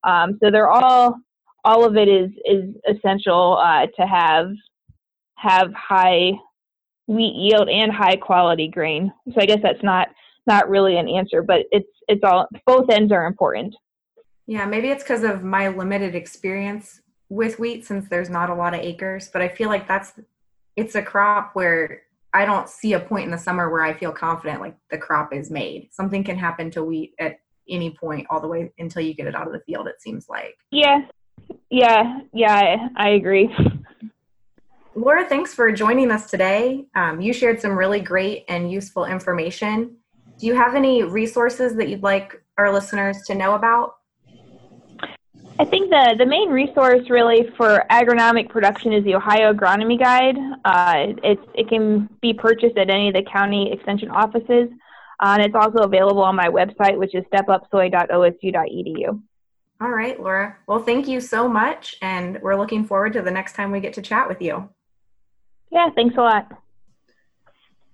Um, 0.04 0.38
so 0.42 0.50
they're 0.50 0.70
all 0.70 1.16
all 1.64 1.84
of 1.84 1.96
it 1.96 2.08
is 2.08 2.30
is 2.44 2.74
essential 2.88 3.58
uh, 3.58 3.86
to 3.98 4.06
have 4.06 4.50
have 5.36 5.72
high 5.74 6.32
wheat 7.06 7.34
yield 7.34 7.68
and 7.68 7.90
high 7.92 8.16
quality 8.16 8.68
grain. 8.68 9.12
So 9.32 9.40
I 9.40 9.46
guess 9.46 9.60
that's 9.62 9.82
not 9.82 10.08
not 10.46 10.68
really 10.68 10.96
an 10.96 11.08
answer, 11.08 11.42
but 11.42 11.66
it's 11.72 11.88
it's 12.08 12.22
all 12.24 12.46
both 12.66 12.90
ends 12.90 13.12
are 13.12 13.26
important. 13.26 13.74
Yeah, 14.46 14.66
maybe 14.66 14.88
it's 14.88 15.04
because 15.04 15.22
of 15.22 15.44
my 15.44 15.68
limited 15.68 16.14
experience 16.14 17.00
with 17.28 17.58
wheat 17.58 17.84
since 17.84 18.08
there's 18.08 18.30
not 18.30 18.50
a 18.50 18.54
lot 18.54 18.74
of 18.74 18.80
acres, 18.80 19.30
but 19.32 19.42
I 19.42 19.48
feel 19.48 19.68
like 19.68 19.86
that's 19.86 20.12
it's 20.76 20.94
a 20.94 21.02
crop 21.02 21.50
where 21.54 22.02
I 22.32 22.44
don't 22.44 22.68
see 22.68 22.92
a 22.92 23.00
point 23.00 23.24
in 23.24 23.30
the 23.30 23.38
summer 23.38 23.70
where 23.70 23.82
I 23.82 23.92
feel 23.92 24.12
confident 24.12 24.60
like 24.60 24.76
the 24.90 24.98
crop 24.98 25.34
is 25.34 25.50
made. 25.50 25.88
Something 25.92 26.22
can 26.22 26.38
happen 26.38 26.70
to 26.72 26.84
wheat 26.84 27.14
at 27.18 27.40
any 27.68 27.90
point 27.90 28.26
all 28.30 28.40
the 28.40 28.48
way 28.48 28.72
until 28.78 29.02
you 29.02 29.14
get 29.14 29.26
it 29.26 29.34
out 29.34 29.46
of 29.46 29.52
the 29.52 29.60
field 29.60 29.86
it 29.88 30.00
seems 30.00 30.28
like. 30.28 30.56
Yeah. 30.70 31.02
Yeah, 31.70 32.20
yeah, 32.32 32.88
I, 32.96 33.06
I 33.06 33.08
agree. 33.10 33.54
Laura, 34.94 35.28
thanks 35.28 35.54
for 35.54 35.70
joining 35.72 36.10
us 36.10 36.30
today. 36.30 36.86
Um, 36.94 37.20
you 37.20 37.32
shared 37.32 37.60
some 37.60 37.78
really 37.78 38.00
great 38.00 38.44
and 38.48 38.70
useful 38.70 39.04
information. 39.04 39.96
Do 40.38 40.46
you 40.46 40.54
have 40.54 40.74
any 40.74 41.02
resources 41.02 41.76
that 41.76 41.88
you'd 41.88 42.02
like 42.02 42.42
our 42.58 42.72
listeners 42.72 43.18
to 43.26 43.34
know 43.34 43.54
about? 43.54 43.94
I 45.60 45.64
think 45.66 45.90
the, 45.90 46.14
the 46.16 46.24
main 46.24 46.48
resource 46.48 47.10
really 47.10 47.50
for 47.54 47.84
agronomic 47.90 48.48
production 48.48 48.94
is 48.94 49.04
the 49.04 49.14
Ohio 49.14 49.52
Agronomy 49.52 49.98
Guide. 49.98 50.38
Uh, 50.64 51.12
it's, 51.22 51.42
it 51.52 51.68
can 51.68 52.08
be 52.22 52.32
purchased 52.32 52.78
at 52.78 52.88
any 52.88 53.08
of 53.08 53.14
the 53.14 53.22
county 53.30 53.70
extension 53.70 54.10
offices, 54.10 54.70
uh, 55.20 55.36
and 55.36 55.42
it's 55.42 55.54
also 55.54 55.80
available 55.80 56.22
on 56.22 56.34
my 56.34 56.48
website, 56.48 56.96
which 56.96 57.14
is 57.14 57.24
stepupsoy.osu.edu. 57.30 59.20
All 59.82 59.90
right, 59.90 60.18
Laura. 60.18 60.56
Well, 60.66 60.82
thank 60.82 61.06
you 61.06 61.20
so 61.20 61.46
much, 61.46 61.94
and 62.00 62.40
we're 62.40 62.56
looking 62.56 62.86
forward 62.86 63.12
to 63.12 63.20
the 63.20 63.30
next 63.30 63.52
time 63.52 63.70
we 63.70 63.80
get 63.80 63.92
to 63.94 64.02
chat 64.02 64.30
with 64.30 64.40
you. 64.40 64.66
Yeah, 65.70 65.90
thanks 65.94 66.16
a 66.16 66.22
lot. 66.22 66.50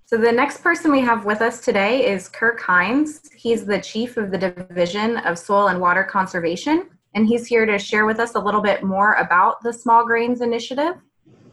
So 0.04 0.16
the 0.16 0.30
next 0.30 0.62
person 0.62 0.92
we 0.92 1.00
have 1.00 1.24
with 1.24 1.42
us 1.42 1.60
today 1.60 2.06
is 2.06 2.28
Kirk 2.28 2.60
Hines. 2.60 3.28
He's 3.34 3.66
the 3.66 3.80
chief 3.80 4.16
of 4.18 4.30
the 4.30 4.38
Division 4.38 5.16
of 5.16 5.36
Soil 5.36 5.66
and 5.66 5.80
Water 5.80 6.04
Conservation, 6.04 6.90
and 7.16 7.26
he's 7.26 7.46
here 7.46 7.64
to 7.64 7.78
share 7.78 8.04
with 8.04 8.20
us 8.20 8.34
a 8.34 8.38
little 8.38 8.60
bit 8.60 8.82
more 8.82 9.14
about 9.14 9.62
the 9.62 9.72
Small 9.72 10.04
Grains 10.04 10.42
Initiative. 10.42 10.96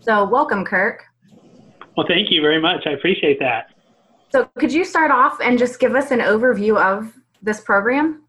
So 0.02 0.26
welcome, 0.26 0.66
Kirk. 0.66 1.06
Well, 1.96 2.06
thank 2.06 2.30
you 2.30 2.42
very 2.42 2.62
much. 2.62 2.86
I 2.86 2.92
appreciate 2.92 3.40
that. 3.40 3.68
So 4.30 4.50
could 4.60 4.74
you 4.74 4.84
start 4.84 5.10
off 5.10 5.40
and 5.40 5.58
just 5.58 5.80
give 5.80 5.96
us 5.96 6.12
an 6.12 6.20
overview 6.20 6.78
of 6.78 7.14
this 7.42 7.62
program? 7.62 8.24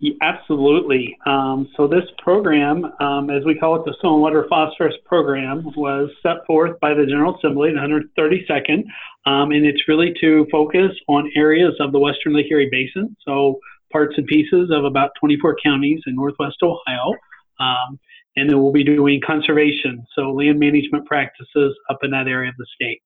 Yeah, 0.00 0.12
absolutely. 0.20 1.16
Um, 1.24 1.70
so 1.76 1.86
this 1.86 2.04
program, 2.18 2.92
um, 3.00 3.30
as 3.30 3.44
we 3.44 3.54
call 3.54 3.76
it, 3.76 3.84
the 3.86 3.94
Soil 4.02 4.14
and 4.14 4.22
Water 4.22 4.46
Phosphorus 4.50 4.96
Program, 5.06 5.64
was 5.76 6.10
set 6.22 6.44
forth 6.46 6.78
by 6.80 6.92
the 6.92 7.06
General 7.06 7.38
Assembly 7.38 7.70
in 7.70 7.76
132nd, 7.76 8.84
um, 9.24 9.52
and 9.52 9.64
it's 9.64 9.88
really 9.88 10.12
to 10.20 10.46
focus 10.50 10.90
on 11.08 11.30
areas 11.36 11.72
of 11.80 11.92
the 11.92 11.98
Western 11.98 12.34
Lake 12.34 12.50
Erie 12.50 12.68
Basin, 12.68 13.16
so 13.24 13.60
parts 13.92 14.14
and 14.16 14.26
pieces 14.26 14.70
of 14.72 14.84
about 14.84 15.10
24 15.20 15.56
counties 15.64 16.00
in 16.06 16.14
Northwest 16.14 16.56
Ohio. 16.62 17.14
Um, 17.60 17.98
and 18.36 18.48
then 18.48 18.62
we'll 18.62 18.72
be 18.72 18.84
doing 18.84 19.20
conservation, 19.24 20.04
so 20.14 20.32
land 20.32 20.58
management 20.58 21.06
practices 21.06 21.76
up 21.90 21.98
in 22.02 22.10
that 22.12 22.28
area 22.28 22.48
of 22.48 22.56
the 22.56 22.66
state. 22.74 23.02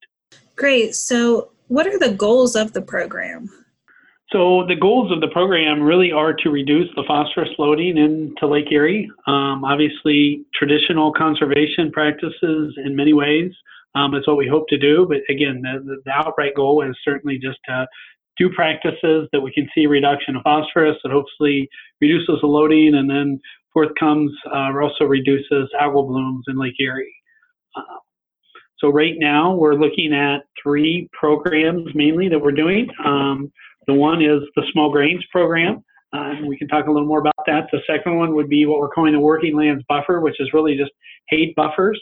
Great. 0.55 0.95
So, 0.95 1.51
what 1.69 1.87
are 1.87 1.99
the 1.99 2.13
goals 2.13 2.55
of 2.55 2.73
the 2.73 2.81
program? 2.81 3.51
So 4.33 4.67
the 4.67 4.75
goals 4.75 5.13
of 5.13 5.21
the 5.21 5.29
program 5.29 5.81
really 5.81 6.11
are 6.11 6.33
to 6.33 6.51
reduce 6.51 6.89
the 6.97 7.05
phosphorus 7.07 7.51
loading 7.59 7.97
into 7.97 8.47
Lake 8.47 8.73
Erie. 8.73 9.09
Um, 9.27 9.65
obviously, 9.65 10.45
traditional 10.53 11.13
conservation 11.13 11.93
practices 11.93 12.75
in 12.85 12.97
many 12.97 13.13
ways 13.13 13.53
um, 13.95 14.15
is 14.15 14.27
what 14.27 14.37
we 14.37 14.49
hope 14.49 14.67
to 14.69 14.79
do. 14.79 15.07
But 15.09 15.19
again, 15.33 15.63
the, 15.63 16.03
the 16.05 16.11
outright 16.11 16.57
goal 16.57 16.83
is 16.83 16.97
certainly 17.05 17.39
just 17.39 17.59
to 17.67 17.87
do 18.39 18.51
practices 18.51 19.29
that 19.33 19.41
we 19.41 19.53
can 19.53 19.69
see 19.75 19.87
reduction 19.87 20.37
of 20.37 20.43
phosphorus 20.43 20.97
that 21.03 21.13
hopefully 21.13 21.69
reduces 22.01 22.39
the 22.41 22.47
loading 22.47 22.95
and 22.95 23.09
then 23.09 23.41
forth 23.73 23.91
comes 23.99 24.33
uh, 24.55 24.71
also 24.81 25.05
reduces 25.05 25.69
algal 25.81 26.07
blooms 26.07 26.45
in 26.49 26.59
Lake 26.59 26.75
Erie. 26.81 27.15
Uh, 27.77 27.99
so 28.79 28.89
right 28.89 29.15
now 29.17 29.55
we're 29.55 29.75
looking 29.75 30.13
at 30.13 30.41
three 30.63 31.09
programs 31.19 31.87
mainly 31.95 32.29
that 32.29 32.39
we're 32.39 32.53
doing. 32.53 32.89
Um, 33.05 33.51
the 33.87 33.95
one 33.95 34.23
is 34.23 34.41
the 34.55 34.63
small 34.73 34.91
grains 34.91 35.25
program. 35.31 35.83
Uh, 36.13 36.35
we 36.47 36.57
can 36.57 36.69
talk 36.69 36.87
a 36.87 36.91
little 36.91 37.07
more 37.07 37.21
about 37.21 37.35
that. 37.47 37.67
The 37.73 37.81
second 37.87 38.17
one 38.17 38.35
would 38.35 38.49
be 38.49 38.67
what 38.67 38.81
we're 38.81 38.91
calling 38.91 39.13
the 39.13 39.21
working 39.21 39.57
lands 39.57 39.85
buffer, 39.89 40.21
which 40.21 40.41
is 40.41 40.51
really 40.53 40.77
just 40.77 40.93
hay 41.29 41.53
buffers. 41.57 42.01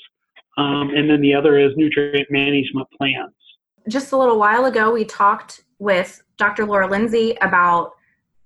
Um, 0.57 0.91
and 0.95 1.11
then 1.11 1.21
the 1.21 1.35
other 1.35 1.59
is 1.59 1.73
nutrient 1.77 2.29
management 2.31 2.87
plans. 2.97 3.35
Just 3.89 4.13
a 4.13 4.17
little 4.17 4.39
while 4.39 4.65
ago, 4.65 4.93
we 4.93 5.05
talked 5.05 5.65
with 5.79 6.23
Dr. 6.37 6.67
Laura 6.67 6.89
Lindsey 6.89 7.37
about 7.41 7.93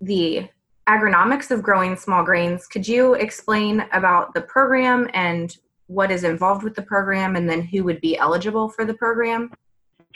the 0.01 0.49
agronomics 0.89 1.51
of 1.51 1.63
growing 1.63 1.97
small 1.97 2.25
grains. 2.25 2.67
Could 2.67 2.89
you 2.89 3.15
explain 3.15 3.85
about 3.93 4.33
the 4.35 4.41
program 4.41 5.09
and 5.13 5.57
what 5.87 6.11
is 6.11 6.25
involved 6.25 6.63
with 6.63 6.75
the 6.75 6.83
program 6.83 7.37
and 7.37 7.49
then 7.49 7.63
who 7.63 7.85
would 7.85 8.01
be 8.01 8.17
eligible 8.17 8.69
for 8.69 8.85
the 8.85 8.95
program? 8.95 9.51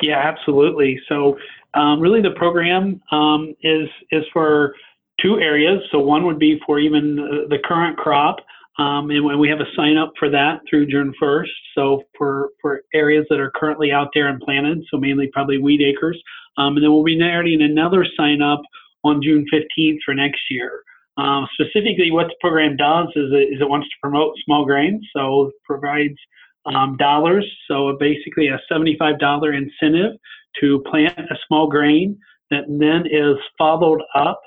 Yeah, 0.00 0.18
absolutely. 0.18 1.00
So, 1.08 1.38
um, 1.74 2.00
really, 2.00 2.20
the 2.20 2.32
program 2.32 3.00
um, 3.10 3.54
is 3.62 3.88
is 4.10 4.24
for 4.32 4.74
two 5.20 5.38
areas. 5.38 5.80
So, 5.90 5.98
one 5.98 6.26
would 6.26 6.38
be 6.38 6.60
for 6.66 6.78
even 6.78 7.16
the, 7.16 7.46
the 7.48 7.58
current 7.64 7.96
crop, 7.96 8.36
um, 8.78 9.10
and 9.10 9.24
when 9.24 9.38
we 9.38 9.48
have 9.48 9.60
a 9.60 9.70
sign 9.76 9.96
up 9.96 10.12
for 10.18 10.30
that 10.30 10.60
through 10.68 10.86
June 10.86 11.12
1st. 11.22 11.48
So, 11.74 12.02
for 12.16 12.50
for 12.60 12.82
areas 12.94 13.26
that 13.28 13.40
are 13.40 13.52
currently 13.54 13.92
out 13.92 14.08
there 14.14 14.28
and 14.28 14.40
planted, 14.40 14.82
so 14.90 14.98
mainly 14.98 15.28
probably 15.32 15.58
wheat 15.58 15.82
acres, 15.82 16.20
um, 16.56 16.76
and 16.76 16.84
then 16.84 16.92
we'll 16.92 17.04
be 17.04 17.20
adding 17.22 17.62
another 17.62 18.06
sign 18.16 18.40
up 18.40 18.62
on 19.04 19.22
June 19.22 19.44
15th 19.52 19.98
for 20.04 20.14
next 20.14 20.40
year. 20.50 20.82
Um, 21.18 21.46
specifically, 21.52 22.10
what 22.10 22.28
the 22.28 22.36
program 22.40 22.76
does 22.76 23.08
is 23.08 23.30
it, 23.32 23.54
is 23.54 23.60
it 23.60 23.68
wants 23.68 23.88
to 23.88 23.94
promote 24.00 24.34
small 24.44 24.64
grains, 24.64 25.06
so 25.14 25.48
it 25.48 25.54
provides 25.64 26.16
um, 26.64 26.96
dollars. 26.96 27.46
So 27.68 27.96
basically, 27.98 28.48
a 28.48 28.58
$75 28.70 29.56
incentive 29.56 30.16
to 30.60 30.80
plant 30.90 31.18
a 31.18 31.36
small 31.46 31.68
grain 31.68 32.18
that 32.50 32.64
then 32.68 33.06
is 33.06 33.36
followed 33.58 34.02
up 34.14 34.40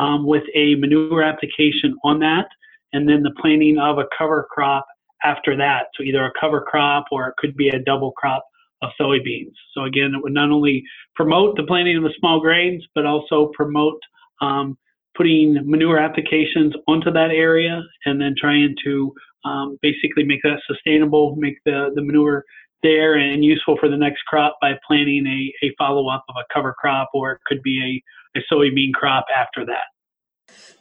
um, 0.00 0.26
with 0.26 0.44
a 0.54 0.74
manure 0.76 1.22
application 1.22 1.96
on 2.04 2.18
that, 2.20 2.48
and 2.92 3.08
then 3.08 3.22
the 3.22 3.34
planting 3.40 3.78
of 3.78 3.98
a 3.98 4.06
cover 4.16 4.46
crop 4.50 4.86
after 5.24 5.56
that. 5.56 5.86
So 5.94 6.02
either 6.02 6.24
a 6.24 6.32
cover 6.38 6.60
crop 6.60 7.06
or 7.12 7.28
it 7.28 7.34
could 7.38 7.56
be 7.56 7.68
a 7.68 7.78
double 7.78 8.12
crop 8.12 8.44
of 8.82 8.90
soybeans. 9.00 9.54
So 9.74 9.84
again, 9.84 10.14
it 10.14 10.22
would 10.22 10.32
not 10.32 10.50
only 10.50 10.82
promote 11.14 11.56
the 11.56 11.62
planting 11.62 11.96
of 11.96 12.02
the 12.02 12.14
small 12.18 12.40
grains, 12.40 12.84
but 12.94 13.06
also 13.06 13.50
promote 13.54 14.00
um, 14.40 14.76
putting 15.16 15.58
manure 15.64 15.98
applications 15.98 16.74
onto 16.88 17.10
that 17.12 17.30
area 17.30 17.82
and 18.06 18.20
then 18.20 18.34
trying 18.38 18.74
to 18.84 19.12
um, 19.44 19.78
basically 19.82 20.24
make 20.24 20.40
that 20.42 20.60
sustainable, 20.66 21.36
make 21.36 21.58
the, 21.64 21.90
the 21.94 22.02
manure 22.02 22.44
there 22.82 23.14
and 23.14 23.44
useful 23.44 23.76
for 23.78 23.88
the 23.88 23.96
next 23.96 24.22
crop 24.26 24.56
by 24.60 24.72
planting 24.86 25.26
a, 25.26 25.66
a 25.66 25.72
follow 25.78 26.08
up 26.08 26.24
of 26.28 26.34
a 26.36 26.44
cover 26.52 26.74
crop 26.78 27.08
or 27.14 27.32
it 27.32 27.40
could 27.46 27.62
be 27.62 28.02
a, 28.34 28.38
a 28.38 28.42
soybean 28.52 28.92
crop 28.92 29.24
after 29.34 29.64
that. 29.64 29.84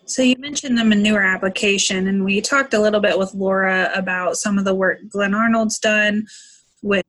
So 0.05 0.21
you 0.21 0.35
mentioned 0.39 0.77
the 0.77 0.83
manure 0.83 1.21
application, 1.21 2.07
and 2.07 2.25
we 2.25 2.41
talked 2.41 2.73
a 2.73 2.79
little 2.79 2.99
bit 2.99 3.17
with 3.17 3.33
Laura 3.33 3.91
about 3.93 4.37
some 4.37 4.57
of 4.57 4.65
the 4.65 4.75
work 4.75 4.99
Glenn 5.09 5.33
Arnold's 5.33 5.79
done 5.79 6.27
with 6.81 7.05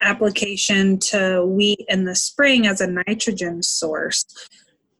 application 0.00 0.98
to 0.98 1.44
wheat 1.46 1.84
in 1.88 2.04
the 2.04 2.14
spring 2.14 2.66
as 2.66 2.80
a 2.80 2.86
nitrogen 2.86 3.62
source. 3.62 4.24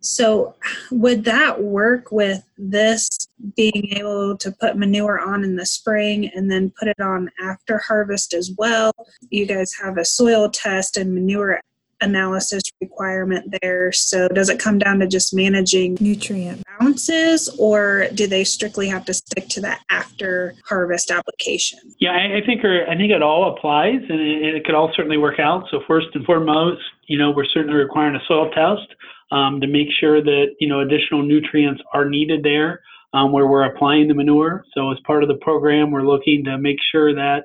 So, 0.00 0.54
would 0.90 1.24
that 1.24 1.62
work 1.62 2.12
with 2.12 2.44
this 2.58 3.08
being 3.54 3.92
able 3.96 4.36
to 4.38 4.52
put 4.52 4.76
manure 4.76 5.20
on 5.20 5.44
in 5.44 5.56
the 5.56 5.66
spring 5.66 6.30
and 6.34 6.50
then 6.50 6.72
put 6.78 6.88
it 6.88 7.00
on 7.00 7.30
after 7.40 7.78
harvest 7.78 8.34
as 8.34 8.52
well. 8.56 8.92
You 9.30 9.46
guys 9.46 9.72
have 9.82 9.98
a 9.98 10.04
soil 10.04 10.48
test 10.48 10.96
and 10.96 11.14
manure 11.14 11.60
analysis 12.00 12.62
requirement 12.80 13.54
there. 13.62 13.92
So 13.92 14.28
does 14.28 14.48
it 14.48 14.58
come 14.58 14.78
down 14.78 14.98
to 15.00 15.06
just 15.06 15.34
managing 15.34 15.96
nutrient 16.00 16.62
balances 16.78 17.48
or 17.58 18.08
do 18.14 18.26
they 18.26 18.44
strictly 18.44 18.88
have 18.88 19.04
to 19.06 19.14
stick 19.14 19.48
to 19.48 19.60
that 19.62 19.82
after 19.90 20.54
harvest 20.64 21.10
application? 21.10 21.78
Yeah, 21.98 22.12
I, 22.12 22.38
I 22.38 22.46
think 22.46 22.64
I 22.64 22.96
think 22.96 23.12
it 23.12 23.22
all 23.22 23.54
applies 23.54 24.00
and 24.08 24.20
it, 24.20 24.56
it, 24.56 24.64
could 24.64 24.74
all 24.74 24.92
certainly 24.94 25.18
work 25.18 25.38
out. 25.38 25.64
So 25.70 25.80
first 25.86 26.08
and 26.14 26.24
foremost, 26.24 26.82
you 27.06 27.18
know, 27.18 27.30
we're 27.30 27.46
certainly 27.46 27.76
requiring 27.76 28.16
a 28.16 28.20
soil 28.26 28.50
test 28.50 28.88
um, 29.30 29.60
to 29.60 29.66
make 29.66 29.88
sure 29.98 30.22
that, 30.22 30.54
you 30.60 30.68
know, 30.68 30.80
additional 30.80 31.22
nutrients 31.22 31.82
are 31.92 32.08
needed 32.08 32.42
there 32.42 32.82
um, 33.12 33.32
where 33.32 33.46
we're 33.46 33.64
applying 33.64 34.08
the 34.08 34.14
manure. 34.14 34.64
So 34.74 34.90
as 34.92 34.98
part 35.06 35.22
of 35.22 35.28
the 35.28 35.36
program, 35.36 35.90
we're 35.90 36.06
looking 36.06 36.44
to 36.44 36.58
make 36.58 36.78
sure 36.92 37.14
that 37.14 37.44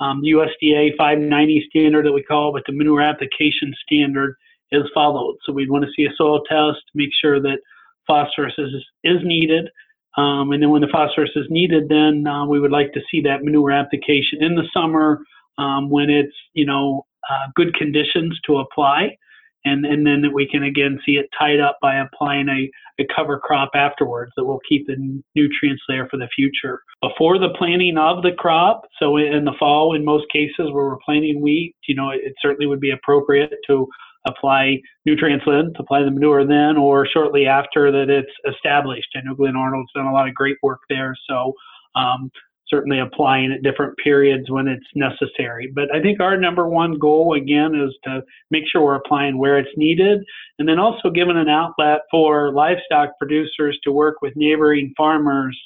um, 0.00 0.22
USDA 0.22 0.96
590 0.96 1.66
standard 1.68 2.06
that 2.06 2.12
we 2.12 2.22
call, 2.22 2.52
but 2.52 2.62
the 2.66 2.72
manure 2.72 3.02
application 3.02 3.74
standard 3.82 4.34
is 4.72 4.84
followed. 4.94 5.36
So 5.44 5.52
we'd 5.52 5.70
want 5.70 5.84
to 5.84 5.90
see 5.94 6.04
a 6.04 6.14
soil 6.16 6.40
test, 6.48 6.82
make 6.94 7.10
sure 7.20 7.40
that 7.40 7.58
phosphorus 8.06 8.54
is, 8.58 8.72
is 9.04 9.18
needed. 9.22 9.68
Um, 10.16 10.52
and 10.52 10.62
then 10.62 10.70
when 10.70 10.80
the 10.80 10.88
phosphorus 10.90 11.30
is 11.36 11.46
needed, 11.50 11.88
then 11.88 12.26
uh, 12.26 12.46
we 12.46 12.60
would 12.60 12.72
like 12.72 12.92
to 12.94 13.00
see 13.10 13.20
that 13.22 13.44
manure 13.44 13.70
application 13.70 14.42
in 14.42 14.54
the 14.56 14.68
summer 14.74 15.20
um, 15.58 15.90
when 15.90 16.10
it's, 16.10 16.34
you 16.54 16.66
know, 16.66 17.06
uh, 17.30 17.48
good 17.54 17.74
conditions 17.74 18.38
to 18.46 18.58
apply 18.58 19.16
and 19.64 19.84
and 19.84 20.06
then 20.06 20.32
we 20.32 20.46
can 20.46 20.62
again 20.62 20.98
see 21.04 21.12
it 21.12 21.28
tied 21.38 21.60
up 21.60 21.78
by 21.80 21.96
applying 21.96 22.48
a, 22.48 22.70
a 23.02 23.06
cover 23.14 23.38
crop 23.38 23.70
afterwards 23.74 24.32
that 24.36 24.44
will 24.44 24.60
keep 24.68 24.86
the 24.86 25.22
nutrients 25.34 25.82
there 25.88 26.08
for 26.08 26.16
the 26.16 26.28
future. 26.34 26.82
Before 27.02 27.38
the 27.38 27.54
planting 27.58 27.98
of 27.98 28.22
the 28.22 28.32
crop, 28.32 28.82
so 28.98 29.16
in 29.16 29.44
the 29.44 29.54
fall, 29.58 29.94
in 29.94 30.04
most 30.04 30.26
cases 30.32 30.70
where 30.72 30.86
we're 30.86 30.98
planting 31.04 31.40
wheat, 31.40 31.74
you 31.86 31.94
know, 31.94 32.10
it, 32.10 32.20
it 32.24 32.34
certainly 32.40 32.66
would 32.66 32.80
be 32.80 32.90
appropriate 32.90 33.54
to 33.66 33.88
apply 34.26 34.78
nutrients 35.06 35.44
then, 35.46 35.72
to 35.74 35.80
apply 35.80 36.02
the 36.02 36.10
manure 36.10 36.46
then, 36.46 36.76
or 36.76 37.06
shortly 37.06 37.46
after 37.46 37.90
that 37.90 38.10
it's 38.10 38.32
established. 38.54 39.08
I 39.16 39.20
know 39.24 39.34
Glenn 39.34 39.56
Arnold's 39.56 39.92
done 39.94 40.06
a 40.06 40.12
lot 40.12 40.28
of 40.28 40.34
great 40.34 40.56
work 40.62 40.80
there, 40.88 41.14
so 41.28 41.54
um, 41.94 42.30
certainly 42.70 43.00
applying 43.00 43.52
at 43.52 43.62
different 43.62 43.96
periods 43.98 44.48
when 44.48 44.68
it's 44.68 44.86
necessary. 44.94 45.70
But 45.74 45.94
I 45.94 46.00
think 46.00 46.20
our 46.20 46.36
number 46.36 46.68
one 46.68 46.98
goal, 46.98 47.34
again, 47.34 47.74
is 47.74 47.94
to 48.04 48.22
make 48.50 48.64
sure 48.66 48.82
we're 48.82 48.94
applying 48.94 49.38
where 49.38 49.58
it's 49.58 49.76
needed 49.76 50.20
and 50.58 50.68
then 50.68 50.78
also 50.78 51.10
giving 51.10 51.36
an 51.36 51.48
outlet 51.48 52.02
for 52.10 52.52
livestock 52.52 53.10
producers 53.18 53.78
to 53.84 53.92
work 53.92 54.22
with 54.22 54.36
neighboring 54.36 54.94
farmers 54.96 55.58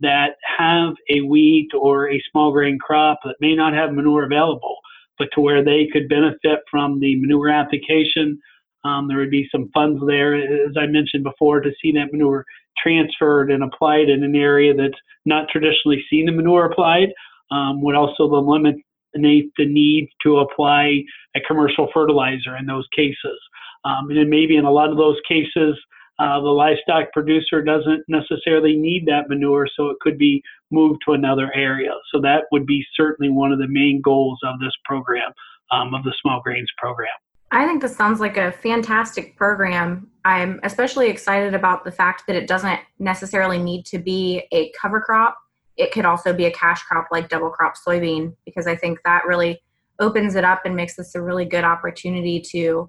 that 0.00 0.36
have 0.58 0.94
a 1.10 1.20
wheat 1.22 1.68
or 1.78 2.10
a 2.10 2.22
small 2.30 2.52
grain 2.52 2.78
crop 2.78 3.18
that 3.24 3.36
may 3.40 3.54
not 3.54 3.74
have 3.74 3.92
manure 3.92 4.24
available, 4.24 4.76
but 5.18 5.28
to 5.34 5.40
where 5.40 5.64
they 5.64 5.88
could 5.92 6.08
benefit 6.08 6.60
from 6.70 7.00
the 7.00 7.16
manure 7.16 7.50
application. 7.50 8.38
Um, 8.82 9.08
there 9.08 9.18
would 9.18 9.30
be 9.30 9.48
some 9.52 9.70
funds 9.74 10.00
there, 10.06 10.34
as 10.34 10.74
I 10.78 10.86
mentioned 10.86 11.22
before, 11.22 11.60
to 11.60 11.70
see 11.82 11.92
that 11.92 12.12
manure 12.12 12.46
transferred 12.82 13.50
and 13.50 13.62
applied 13.62 14.08
in 14.08 14.22
an 14.22 14.34
area 14.34 14.74
that's 14.74 14.98
not 15.24 15.48
traditionally 15.50 16.02
seen 16.10 16.26
the 16.26 16.32
manure 16.32 16.66
applied 16.66 17.08
um, 17.50 17.82
would 17.82 17.94
also 17.94 18.24
eliminate 18.24 18.84
the 19.14 19.66
need 19.66 20.08
to 20.22 20.38
apply 20.38 21.02
a 21.34 21.40
commercial 21.46 21.88
fertilizer 21.92 22.56
in 22.56 22.66
those 22.66 22.86
cases. 22.96 23.38
Um, 23.84 24.08
and 24.10 24.18
then 24.18 24.30
maybe 24.30 24.56
in 24.56 24.64
a 24.64 24.70
lot 24.70 24.90
of 24.90 24.96
those 24.96 25.16
cases, 25.28 25.76
uh, 26.18 26.38
the 26.40 26.48
livestock 26.48 27.12
producer 27.12 27.62
doesn't 27.62 28.04
necessarily 28.08 28.76
need 28.76 29.06
that 29.06 29.28
manure, 29.28 29.66
so 29.74 29.88
it 29.88 29.96
could 30.00 30.18
be 30.18 30.42
moved 30.70 31.00
to 31.06 31.14
another 31.14 31.50
area. 31.54 31.92
So 32.12 32.20
that 32.20 32.44
would 32.52 32.66
be 32.66 32.84
certainly 32.94 33.32
one 33.32 33.52
of 33.52 33.58
the 33.58 33.68
main 33.68 34.02
goals 34.04 34.38
of 34.44 34.60
this 34.60 34.74
program, 34.84 35.32
um, 35.72 35.94
of 35.94 36.04
the 36.04 36.14
small 36.20 36.42
grains 36.44 36.70
program. 36.76 37.08
I 37.52 37.66
think 37.66 37.82
this 37.82 37.96
sounds 37.96 38.20
like 38.20 38.36
a 38.36 38.52
fantastic 38.52 39.36
program. 39.36 40.08
I'm 40.24 40.60
especially 40.62 41.08
excited 41.08 41.54
about 41.54 41.84
the 41.84 41.90
fact 41.90 42.24
that 42.26 42.36
it 42.36 42.46
doesn't 42.46 42.78
necessarily 42.98 43.58
need 43.58 43.84
to 43.86 43.98
be 43.98 44.44
a 44.52 44.70
cover 44.80 45.00
crop. 45.00 45.36
It 45.76 45.90
could 45.92 46.04
also 46.04 46.32
be 46.32 46.44
a 46.44 46.52
cash 46.52 46.82
crop 46.82 47.08
like 47.10 47.28
double 47.28 47.50
crop 47.50 47.74
soybean, 47.76 48.36
because 48.44 48.66
I 48.66 48.76
think 48.76 49.00
that 49.04 49.26
really 49.26 49.62
opens 49.98 50.34
it 50.34 50.44
up 50.44 50.62
and 50.64 50.76
makes 50.76 50.94
this 50.96 51.14
a 51.14 51.22
really 51.22 51.44
good 51.44 51.64
opportunity 51.64 52.40
to, 52.40 52.88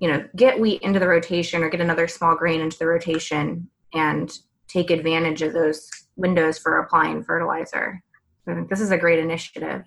you 0.00 0.08
know, 0.08 0.28
get 0.36 0.60
wheat 0.60 0.82
into 0.82 0.98
the 0.98 1.08
rotation 1.08 1.62
or 1.62 1.70
get 1.70 1.80
another 1.80 2.08
small 2.08 2.36
grain 2.36 2.60
into 2.60 2.78
the 2.78 2.86
rotation 2.86 3.68
and 3.94 4.38
take 4.68 4.90
advantage 4.90 5.40
of 5.40 5.54
those 5.54 5.88
windows 6.16 6.58
for 6.58 6.78
applying 6.78 7.22
fertilizer. 7.22 8.02
I 8.46 8.54
think 8.54 8.68
this 8.68 8.80
is 8.80 8.90
a 8.90 8.98
great 8.98 9.18
initiative. 9.18 9.82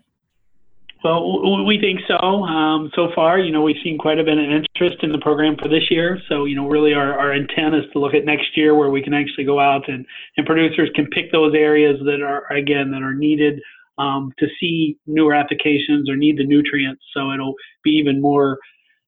Well, 1.04 1.66
we 1.66 1.80
think 1.80 2.02
so. 2.08 2.16
Um, 2.16 2.92
so 2.96 3.10
far, 3.16 3.40
you 3.40 3.52
know, 3.52 3.64
we've 3.64 3.82
seen 3.84 3.98
quite 3.98 4.20
a 4.20 4.24
bit 4.24 4.38
of 4.38 4.44
interest 4.44 4.98
in 5.02 5.12
the 5.12 5.18
program 5.18 5.56
for 5.60 5.68
this 5.68 5.90
year. 5.90 6.20
So, 6.30 6.46
you 6.46 6.56
know, 6.56 6.68
really 6.68 6.94
our, 6.94 7.18
our 7.18 7.34
intent 7.34 7.74
is 7.74 7.86
to 7.94 8.00
look 8.00 8.14
at 8.14 8.24
next 8.24 8.56
year 8.56 8.76
where 8.76 8.92
we 8.92 9.02
can 9.02 9.14
actually 9.14 9.46
go 9.46 9.60
out 9.60 9.90
and, 9.90 10.06
and 10.38 10.46
producers 10.46 10.92
can 10.94 11.08
pick 11.08 11.32
those 11.32 11.56
areas 11.56 12.00
that 12.06 12.22
are, 12.22 12.46
again, 12.54 12.92
that 12.92 13.02
are 13.02 13.16
needed 13.16 13.60
um, 13.98 14.32
to 14.38 14.46
see 14.60 14.98
manure 15.08 15.34
applications 15.34 16.08
or 16.08 16.16
need 16.16 16.38
the 16.38 16.46
nutrients. 16.46 17.02
So 17.16 17.32
it'll 17.32 17.56
be 17.84 17.92
even 17.92 18.22
more 18.22 18.60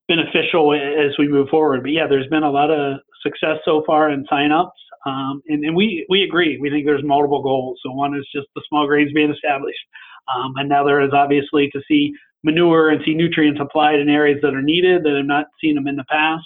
beneficial 0.07 0.73
as 0.73 1.15
we 1.19 1.27
move 1.27 1.49
forward. 1.49 1.83
But 1.83 1.91
yeah, 1.91 2.07
there's 2.07 2.27
been 2.27 2.43
a 2.43 2.51
lot 2.51 2.71
of 2.71 3.01
success 3.21 3.57
so 3.65 3.83
far 3.85 4.09
in 4.09 4.25
signups. 4.25 4.71
Um, 5.05 5.43
and, 5.47 5.63
and 5.63 5.75
we, 5.75 6.07
we 6.09 6.23
agree. 6.23 6.57
We 6.59 6.71
think 6.71 6.85
there's 6.85 7.03
multiple 7.03 7.43
goals. 7.43 7.79
So 7.83 7.91
one 7.91 8.15
is 8.15 8.27
just 8.33 8.47
the 8.55 8.63
small 8.67 8.87
grains 8.87 9.11
being 9.13 9.31
established. 9.31 9.77
Um, 10.33 10.53
and 10.57 10.69
now 10.69 10.83
there 10.83 11.01
is 11.01 11.11
obviously 11.13 11.69
to 11.71 11.81
see 11.87 12.13
manure 12.43 12.89
and 12.89 13.01
see 13.05 13.13
nutrients 13.13 13.59
applied 13.61 13.99
in 13.99 14.09
areas 14.09 14.39
that 14.41 14.53
are 14.53 14.61
needed 14.61 15.03
that 15.03 15.15
have 15.15 15.25
not 15.25 15.45
seen 15.61 15.75
them 15.75 15.87
in 15.87 15.95
the 15.95 16.05
past. 16.09 16.45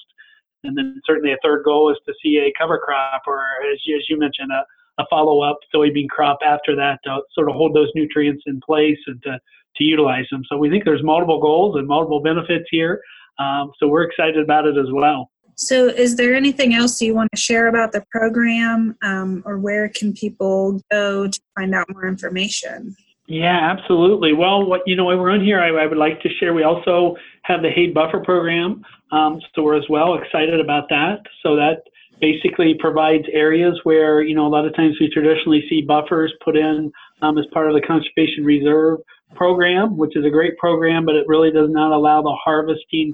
And 0.64 0.78
then 0.78 1.02
certainly 1.06 1.32
a 1.32 1.38
third 1.44 1.64
goal 1.64 1.92
is 1.92 1.98
to 2.06 2.14
see 2.24 2.38
a 2.38 2.54
cover 2.60 2.80
crop 2.80 3.24
or, 3.28 3.44
as 3.72 3.80
you, 3.86 3.98
as 3.98 4.04
you 4.10 4.18
mentioned, 4.18 4.52
a, 4.52 4.66
a 5.02 5.06
follow-up 5.10 5.58
soybean 5.74 6.10
crop 6.10 6.40
after 6.44 6.76
that 6.76 7.00
to 7.04 7.20
sort 7.34 7.50
of 7.50 7.56
hold 7.56 7.76
those 7.76 7.90
nutrients 7.96 8.44
in 8.48 8.60
place 8.66 8.98
and 9.08 9.22
to, 9.24 9.40
to 9.78 9.84
utilize 9.84 10.26
them. 10.32 10.44
So 10.50 10.58
we 10.58 10.70
think 10.70 10.86
there's 10.86 11.04
multiple 11.04 11.40
goals 11.40 11.76
and 11.76 11.88
multiple 11.88 12.22
benefits 12.22 12.66
here. 12.72 13.02
Um, 13.40 13.72
so 13.80 13.88
we're 13.88 14.04
excited 14.04 14.38
about 14.38 14.66
it 14.66 14.78
as 14.78 14.92
well. 14.92 15.30
So, 15.60 15.88
is 15.88 16.16
there 16.18 16.36
anything 16.36 16.76
else 16.76 17.02
you 17.02 17.16
want 17.16 17.32
to 17.34 17.42
share 17.42 17.68
about 17.68 17.92
the 17.92 18.04
program, 18.12 18.96
um, 19.02 19.42
or 19.44 19.58
where 19.58 19.90
can 19.90 20.14
people 20.14 20.80
go 20.92 21.28
to 21.28 21.40
find 21.56 21.74
out 21.74 21.92
more 21.92 22.08
information? 22.08 22.96
Yeah, 23.28 23.76
absolutely. 23.78 24.32
Well, 24.32 24.66
what 24.66 24.82
you 24.86 24.96
know, 24.96 25.06
we're 25.06 25.32
on 25.32 25.44
here, 25.44 25.60
I, 25.60 25.84
I, 25.84 25.86
would 25.86 25.98
like 25.98 26.22
to 26.22 26.30
share. 26.40 26.54
We 26.54 26.64
also 26.64 27.18
have 27.44 27.62
the 27.62 27.70
Hayed 27.70 27.94
Buffer 27.94 28.22
program, 28.22 28.86
um, 29.12 29.42
so 29.54 29.64
we're 29.64 29.78
as 29.78 29.84
well 29.90 30.16
excited 30.16 30.62
about 30.62 30.88
that. 30.90 31.20
So 31.44 31.58
that 31.58 31.84
basically 32.22 32.76
provides 32.80 33.26
areas 33.34 33.78
where 33.84 34.22
you 34.22 34.34
know 34.34 34.48
a 34.48 34.50
lot 34.50 34.66
of 34.66 34.74
times 34.76 34.96
we 35.02 35.10
traditionally 35.10 35.66
see 35.70 35.82
buffers 35.82 36.34
put 36.44 36.56
in 36.56 36.90
um, 37.22 37.38
as 37.38 37.46
part 37.54 37.70
of 37.70 37.76
the 37.76 37.86
conservation 37.86 38.46
reserve 38.46 39.00
program, 39.36 39.98
which 39.98 40.16
is 40.16 40.24
a 40.24 40.30
great 40.30 40.58
program, 40.58 41.06
but 41.06 41.16
it 41.16 41.28
really 41.28 41.52
does 41.52 41.70
not 41.70 41.92
allow 41.92 42.22
the 42.22 42.36
harvesting 42.42 43.14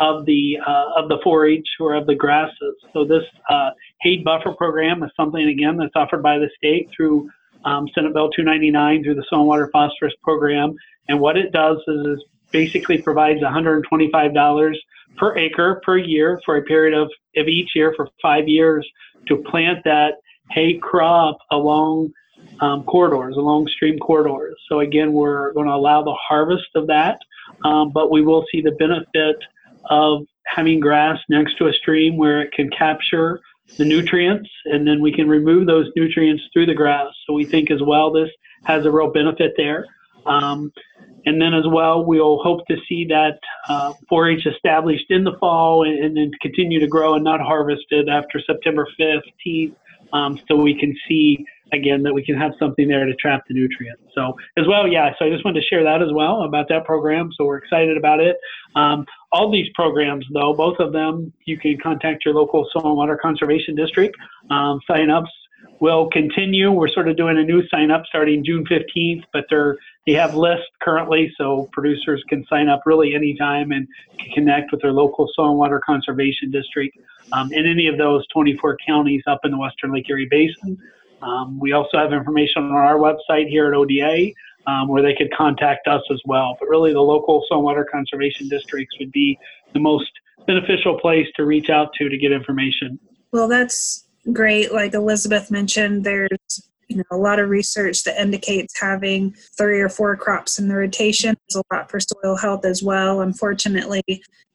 of 0.00 0.26
the 0.26 0.58
uh, 0.66 1.00
of 1.00 1.08
the 1.08 1.18
forage 1.22 1.68
or 1.78 1.94
of 1.94 2.06
the 2.06 2.16
grasses. 2.16 2.74
So 2.92 3.04
this 3.04 3.22
uh, 3.48 3.70
Buffer 4.24 4.54
program 4.58 5.04
is 5.04 5.10
something 5.16 5.46
again 5.46 5.76
that's 5.76 5.94
offered 5.94 6.22
by 6.22 6.38
the 6.38 6.48
state 6.56 6.88
through 6.96 7.30
um, 7.64 7.88
Senate 7.94 8.12
Bill 8.12 8.30
299 8.30 9.04
through 9.04 9.14
the 9.14 9.24
Soil 9.28 9.40
and 9.40 9.48
Water 9.48 9.70
Phosphorus 9.72 10.14
Program. 10.22 10.74
And 11.08 11.20
what 11.20 11.36
it 11.36 11.52
does 11.52 11.78
is, 11.86 12.22
basically 12.52 13.02
provides 13.02 13.40
$125 13.40 14.76
per 15.16 15.36
acre 15.36 15.80
per 15.84 15.96
year 15.96 16.40
for 16.44 16.56
a 16.56 16.62
period 16.62 16.96
of, 16.96 17.10
of 17.36 17.48
each 17.48 17.70
year 17.74 17.92
for 17.96 18.08
five 18.20 18.46
years 18.46 18.88
to 19.26 19.38
plant 19.38 19.82
that 19.84 20.14
hay 20.50 20.74
crop 20.78 21.38
along 21.50 22.12
um, 22.60 22.84
corridors, 22.84 23.36
along 23.36 23.66
stream 23.68 23.98
corridors. 23.98 24.56
So 24.68 24.80
again, 24.80 25.12
we're 25.12 25.52
going 25.52 25.66
to 25.66 25.72
allow 25.72 26.02
the 26.02 26.14
harvest 26.14 26.68
of 26.74 26.86
that, 26.88 27.18
um, 27.64 27.90
but 27.92 28.10
we 28.10 28.22
will 28.22 28.44
see 28.52 28.60
the 28.60 28.72
benefit 28.72 29.36
of 29.86 30.26
having 30.44 30.80
grass 30.80 31.18
next 31.28 31.56
to 31.58 31.68
a 31.68 31.72
stream 31.72 32.16
where 32.16 32.42
it 32.42 32.52
can 32.52 32.68
capture 32.70 33.40
the 33.78 33.84
nutrients, 33.84 34.48
and 34.66 34.86
then 34.86 35.00
we 35.00 35.12
can 35.12 35.28
remove 35.28 35.66
those 35.66 35.86
nutrients 35.96 36.42
through 36.52 36.66
the 36.66 36.74
grass. 36.74 37.08
So 37.26 37.32
we 37.32 37.44
think 37.44 37.70
as 37.70 37.82
well 37.82 38.12
this 38.12 38.28
has 38.64 38.84
a 38.84 38.90
real 38.90 39.10
benefit 39.10 39.54
there. 39.56 39.86
Um, 40.26 40.72
and 41.24 41.40
then 41.40 41.54
as 41.54 41.64
well, 41.66 42.04
we'll 42.04 42.38
hope 42.42 42.66
to 42.66 42.76
see 42.88 43.04
that 43.06 43.38
uh, 43.68 43.92
forage 44.08 44.46
established 44.46 45.06
in 45.10 45.24
the 45.24 45.36
fall 45.38 45.84
and, 45.84 46.04
and, 46.04 46.16
then 46.16 46.30
continue 46.40 46.80
to 46.80 46.86
grow 46.86 47.14
and 47.14 47.24
not 47.24 47.40
harvested 47.40 48.08
after 48.08 48.40
September 48.40 48.86
15th, 49.00 49.74
um, 50.12 50.38
so 50.48 50.56
we 50.56 50.78
can 50.78 50.94
see 51.08 51.44
again 51.72 52.02
that 52.02 52.12
we 52.12 52.24
can 52.24 52.36
have 52.36 52.52
something 52.58 52.88
there 52.88 53.04
to 53.04 53.14
trap 53.14 53.42
the 53.48 53.54
nutrients. 53.54 54.02
So 54.14 54.34
as 54.56 54.66
well, 54.66 54.86
yeah. 54.86 55.10
So 55.18 55.24
I 55.24 55.30
just 55.30 55.44
wanted 55.44 55.60
to 55.60 55.66
share 55.66 55.84
that 55.84 56.02
as 56.02 56.12
well 56.12 56.42
about 56.42 56.68
that 56.68 56.84
program. 56.84 57.30
So 57.36 57.44
we're 57.44 57.58
excited 57.58 57.96
about 57.96 58.20
it. 58.20 58.36
Um, 58.74 59.06
all 59.30 59.50
these 59.50 59.68
programs, 59.74 60.26
though, 60.32 60.54
both 60.54 60.78
of 60.78 60.92
them, 60.92 61.32
you 61.44 61.58
can 61.58 61.78
contact 61.82 62.24
your 62.24 62.34
local 62.34 62.66
soil 62.72 62.88
and 62.88 62.96
water 62.96 63.18
conservation 63.20 63.74
district. 63.74 64.16
Um, 64.50 64.80
sign 64.86 65.10
ups 65.10 65.30
will 65.80 66.08
continue. 66.10 66.70
We're 66.70 66.88
sort 66.88 67.08
of 67.08 67.16
doing 67.16 67.38
a 67.38 67.42
new 67.42 67.66
sign 67.68 67.90
up 67.90 68.04
starting 68.06 68.44
June 68.44 68.64
15th, 68.64 69.24
but 69.32 69.44
they're 69.50 69.76
they 70.06 70.12
have 70.12 70.34
lists 70.34 70.66
currently, 70.80 71.32
so 71.38 71.68
producers 71.72 72.22
can 72.28 72.44
sign 72.48 72.68
up 72.68 72.82
really 72.86 73.14
anytime 73.14 73.70
and 73.70 73.86
connect 74.34 74.72
with 74.72 74.82
their 74.82 74.92
local 74.92 75.28
soil 75.34 75.50
and 75.50 75.58
water 75.58 75.80
conservation 75.84 76.50
district 76.50 76.98
um, 77.32 77.52
in 77.52 77.66
any 77.66 77.86
of 77.86 77.98
those 77.98 78.26
24 78.28 78.78
counties 78.84 79.22
up 79.28 79.40
in 79.44 79.52
the 79.52 79.58
Western 79.58 79.92
Lake 79.92 80.08
Erie 80.08 80.26
Basin. 80.28 80.76
Um, 81.22 81.58
we 81.58 81.72
also 81.72 81.98
have 81.98 82.12
information 82.12 82.64
on 82.64 82.72
our 82.72 82.96
website 82.96 83.48
here 83.48 83.68
at 83.68 83.74
ODA 83.74 84.32
um, 84.66 84.88
where 84.88 85.02
they 85.02 85.14
could 85.14 85.32
contact 85.32 85.86
us 85.88 86.02
as 86.10 86.20
well. 86.24 86.56
But 86.58 86.68
really, 86.68 86.92
the 86.92 87.00
local 87.00 87.44
soil 87.48 87.62
water 87.62 87.86
conservation 87.90 88.48
districts 88.48 88.96
would 88.98 89.12
be 89.12 89.38
the 89.72 89.80
most 89.80 90.10
beneficial 90.46 90.98
place 90.98 91.26
to 91.36 91.44
reach 91.44 91.70
out 91.70 91.92
to 91.98 92.08
to 92.08 92.16
get 92.16 92.32
information. 92.32 92.98
Well, 93.32 93.48
that's 93.48 94.06
great. 94.32 94.72
Like 94.72 94.94
Elizabeth 94.94 95.50
mentioned, 95.50 96.04
there's 96.04 96.28
you 96.88 96.96
know 96.96 97.04
a 97.10 97.16
lot 97.16 97.38
of 97.38 97.48
research 97.48 98.04
that 98.04 98.20
indicates 98.20 98.78
having 98.78 99.32
three 99.56 99.80
or 99.80 99.88
four 99.88 100.16
crops 100.16 100.58
in 100.58 100.68
the 100.68 100.76
rotation 100.76 101.36
is 101.48 101.56
a 101.56 101.62
lot 101.72 101.90
for 101.90 102.00
soil 102.00 102.36
health 102.36 102.64
as 102.64 102.82
well. 102.82 103.20
Unfortunately, 103.20 104.02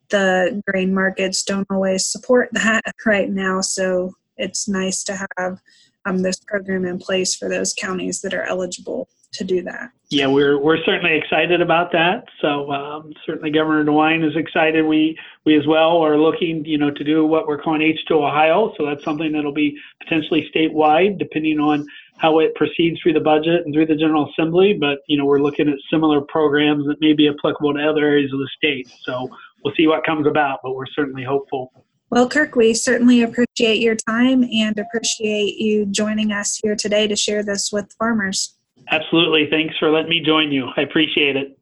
the 0.09 0.61
grain 0.67 0.93
markets 0.93 1.43
don't 1.43 1.67
always 1.69 2.05
support 2.05 2.49
that 2.53 2.93
right 3.05 3.29
now, 3.29 3.61
so 3.61 4.13
it's 4.37 4.67
nice 4.67 5.03
to 5.03 5.13
have 5.37 5.59
um, 6.07 6.21
this 6.21 6.39
program 6.39 6.85
in 6.85 6.97
place 6.99 7.35
for 7.35 7.49
those 7.49 7.73
counties 7.73 8.21
that 8.21 8.33
are 8.33 8.43
eligible 8.43 9.09
to 9.33 9.43
do 9.43 9.61
that. 9.61 9.91
Yeah, 10.09 10.27
we're 10.27 10.57
we're 10.57 10.81
certainly 10.85 11.17
excited 11.17 11.61
about 11.61 11.91
that. 11.91 12.23
So 12.41 12.71
um, 12.71 13.11
certainly, 13.25 13.51
Governor 13.51 13.83
DeWine 13.83 14.25
is 14.25 14.35
excited. 14.37 14.85
We 14.85 15.17
we 15.45 15.57
as 15.57 15.67
well 15.67 15.97
are 15.97 16.17
looking, 16.17 16.63
you 16.65 16.77
know, 16.77 16.91
to 16.91 17.03
do 17.03 17.25
what 17.25 17.45
we're 17.45 17.61
calling 17.61 17.81
H2 17.81 18.11
Ohio. 18.11 18.73
So 18.77 18.85
that's 18.85 19.03
something 19.03 19.33
that'll 19.33 19.53
be 19.53 19.77
potentially 20.01 20.49
statewide, 20.55 21.19
depending 21.19 21.59
on 21.59 21.85
how 22.17 22.39
it 22.39 22.55
proceeds 22.55 22.99
through 23.01 23.13
the 23.13 23.19
budget 23.19 23.65
and 23.65 23.73
through 23.73 23.85
the 23.85 23.95
General 23.95 24.29
Assembly. 24.31 24.73
But 24.79 24.99
you 25.07 25.17
know, 25.17 25.25
we're 25.25 25.41
looking 25.41 25.67
at 25.67 25.75
similar 25.91 26.21
programs 26.21 26.87
that 26.87 27.01
may 27.01 27.13
be 27.13 27.27
applicable 27.27 27.73
to 27.73 27.81
other 27.81 28.05
areas 28.05 28.31
of 28.31 28.39
the 28.39 28.49
state. 28.55 28.89
So 29.03 29.29
we'll 29.63 29.73
see 29.75 29.87
what 29.87 30.05
comes 30.05 30.25
about, 30.25 30.59
but 30.63 30.73
we're 30.73 30.87
certainly 30.95 31.23
hopeful. 31.23 31.71
Well, 32.09 32.29
Kirk, 32.29 32.55
we 32.55 32.73
certainly 32.73 33.21
appreciate 33.21 33.79
your 33.79 33.95
time 33.95 34.43
and 34.43 34.77
appreciate 34.79 35.57
you 35.57 35.85
joining 35.87 36.31
us 36.31 36.59
here 36.63 36.75
today 36.75 37.07
to 37.07 37.15
share 37.15 37.43
this 37.43 37.69
with 37.71 37.93
farmers. 37.99 38.55
Absolutely. 38.89 39.47
Thanks 39.49 39.75
for 39.77 39.91
letting 39.91 40.09
me 40.09 40.21
join 40.21 40.51
you. 40.51 40.69
I 40.77 40.81
appreciate 40.81 41.35
it. 41.35 41.59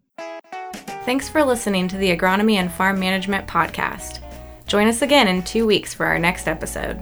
Thanks 1.06 1.30
for 1.30 1.44
listening 1.44 1.88
to 1.88 1.98
the 1.98 2.16
Agronomy 2.16 2.54
and 2.54 2.72
Farm 2.72 3.00
Management 3.00 3.48
Podcast. 3.48 4.20
Join 4.68 4.88
us 4.88 5.02
again 5.02 5.28
in 5.28 5.44
two 5.44 5.66
weeks 5.66 5.94
for 5.94 6.06
our 6.06 6.20
next 6.20 6.48
episode. 6.48 7.00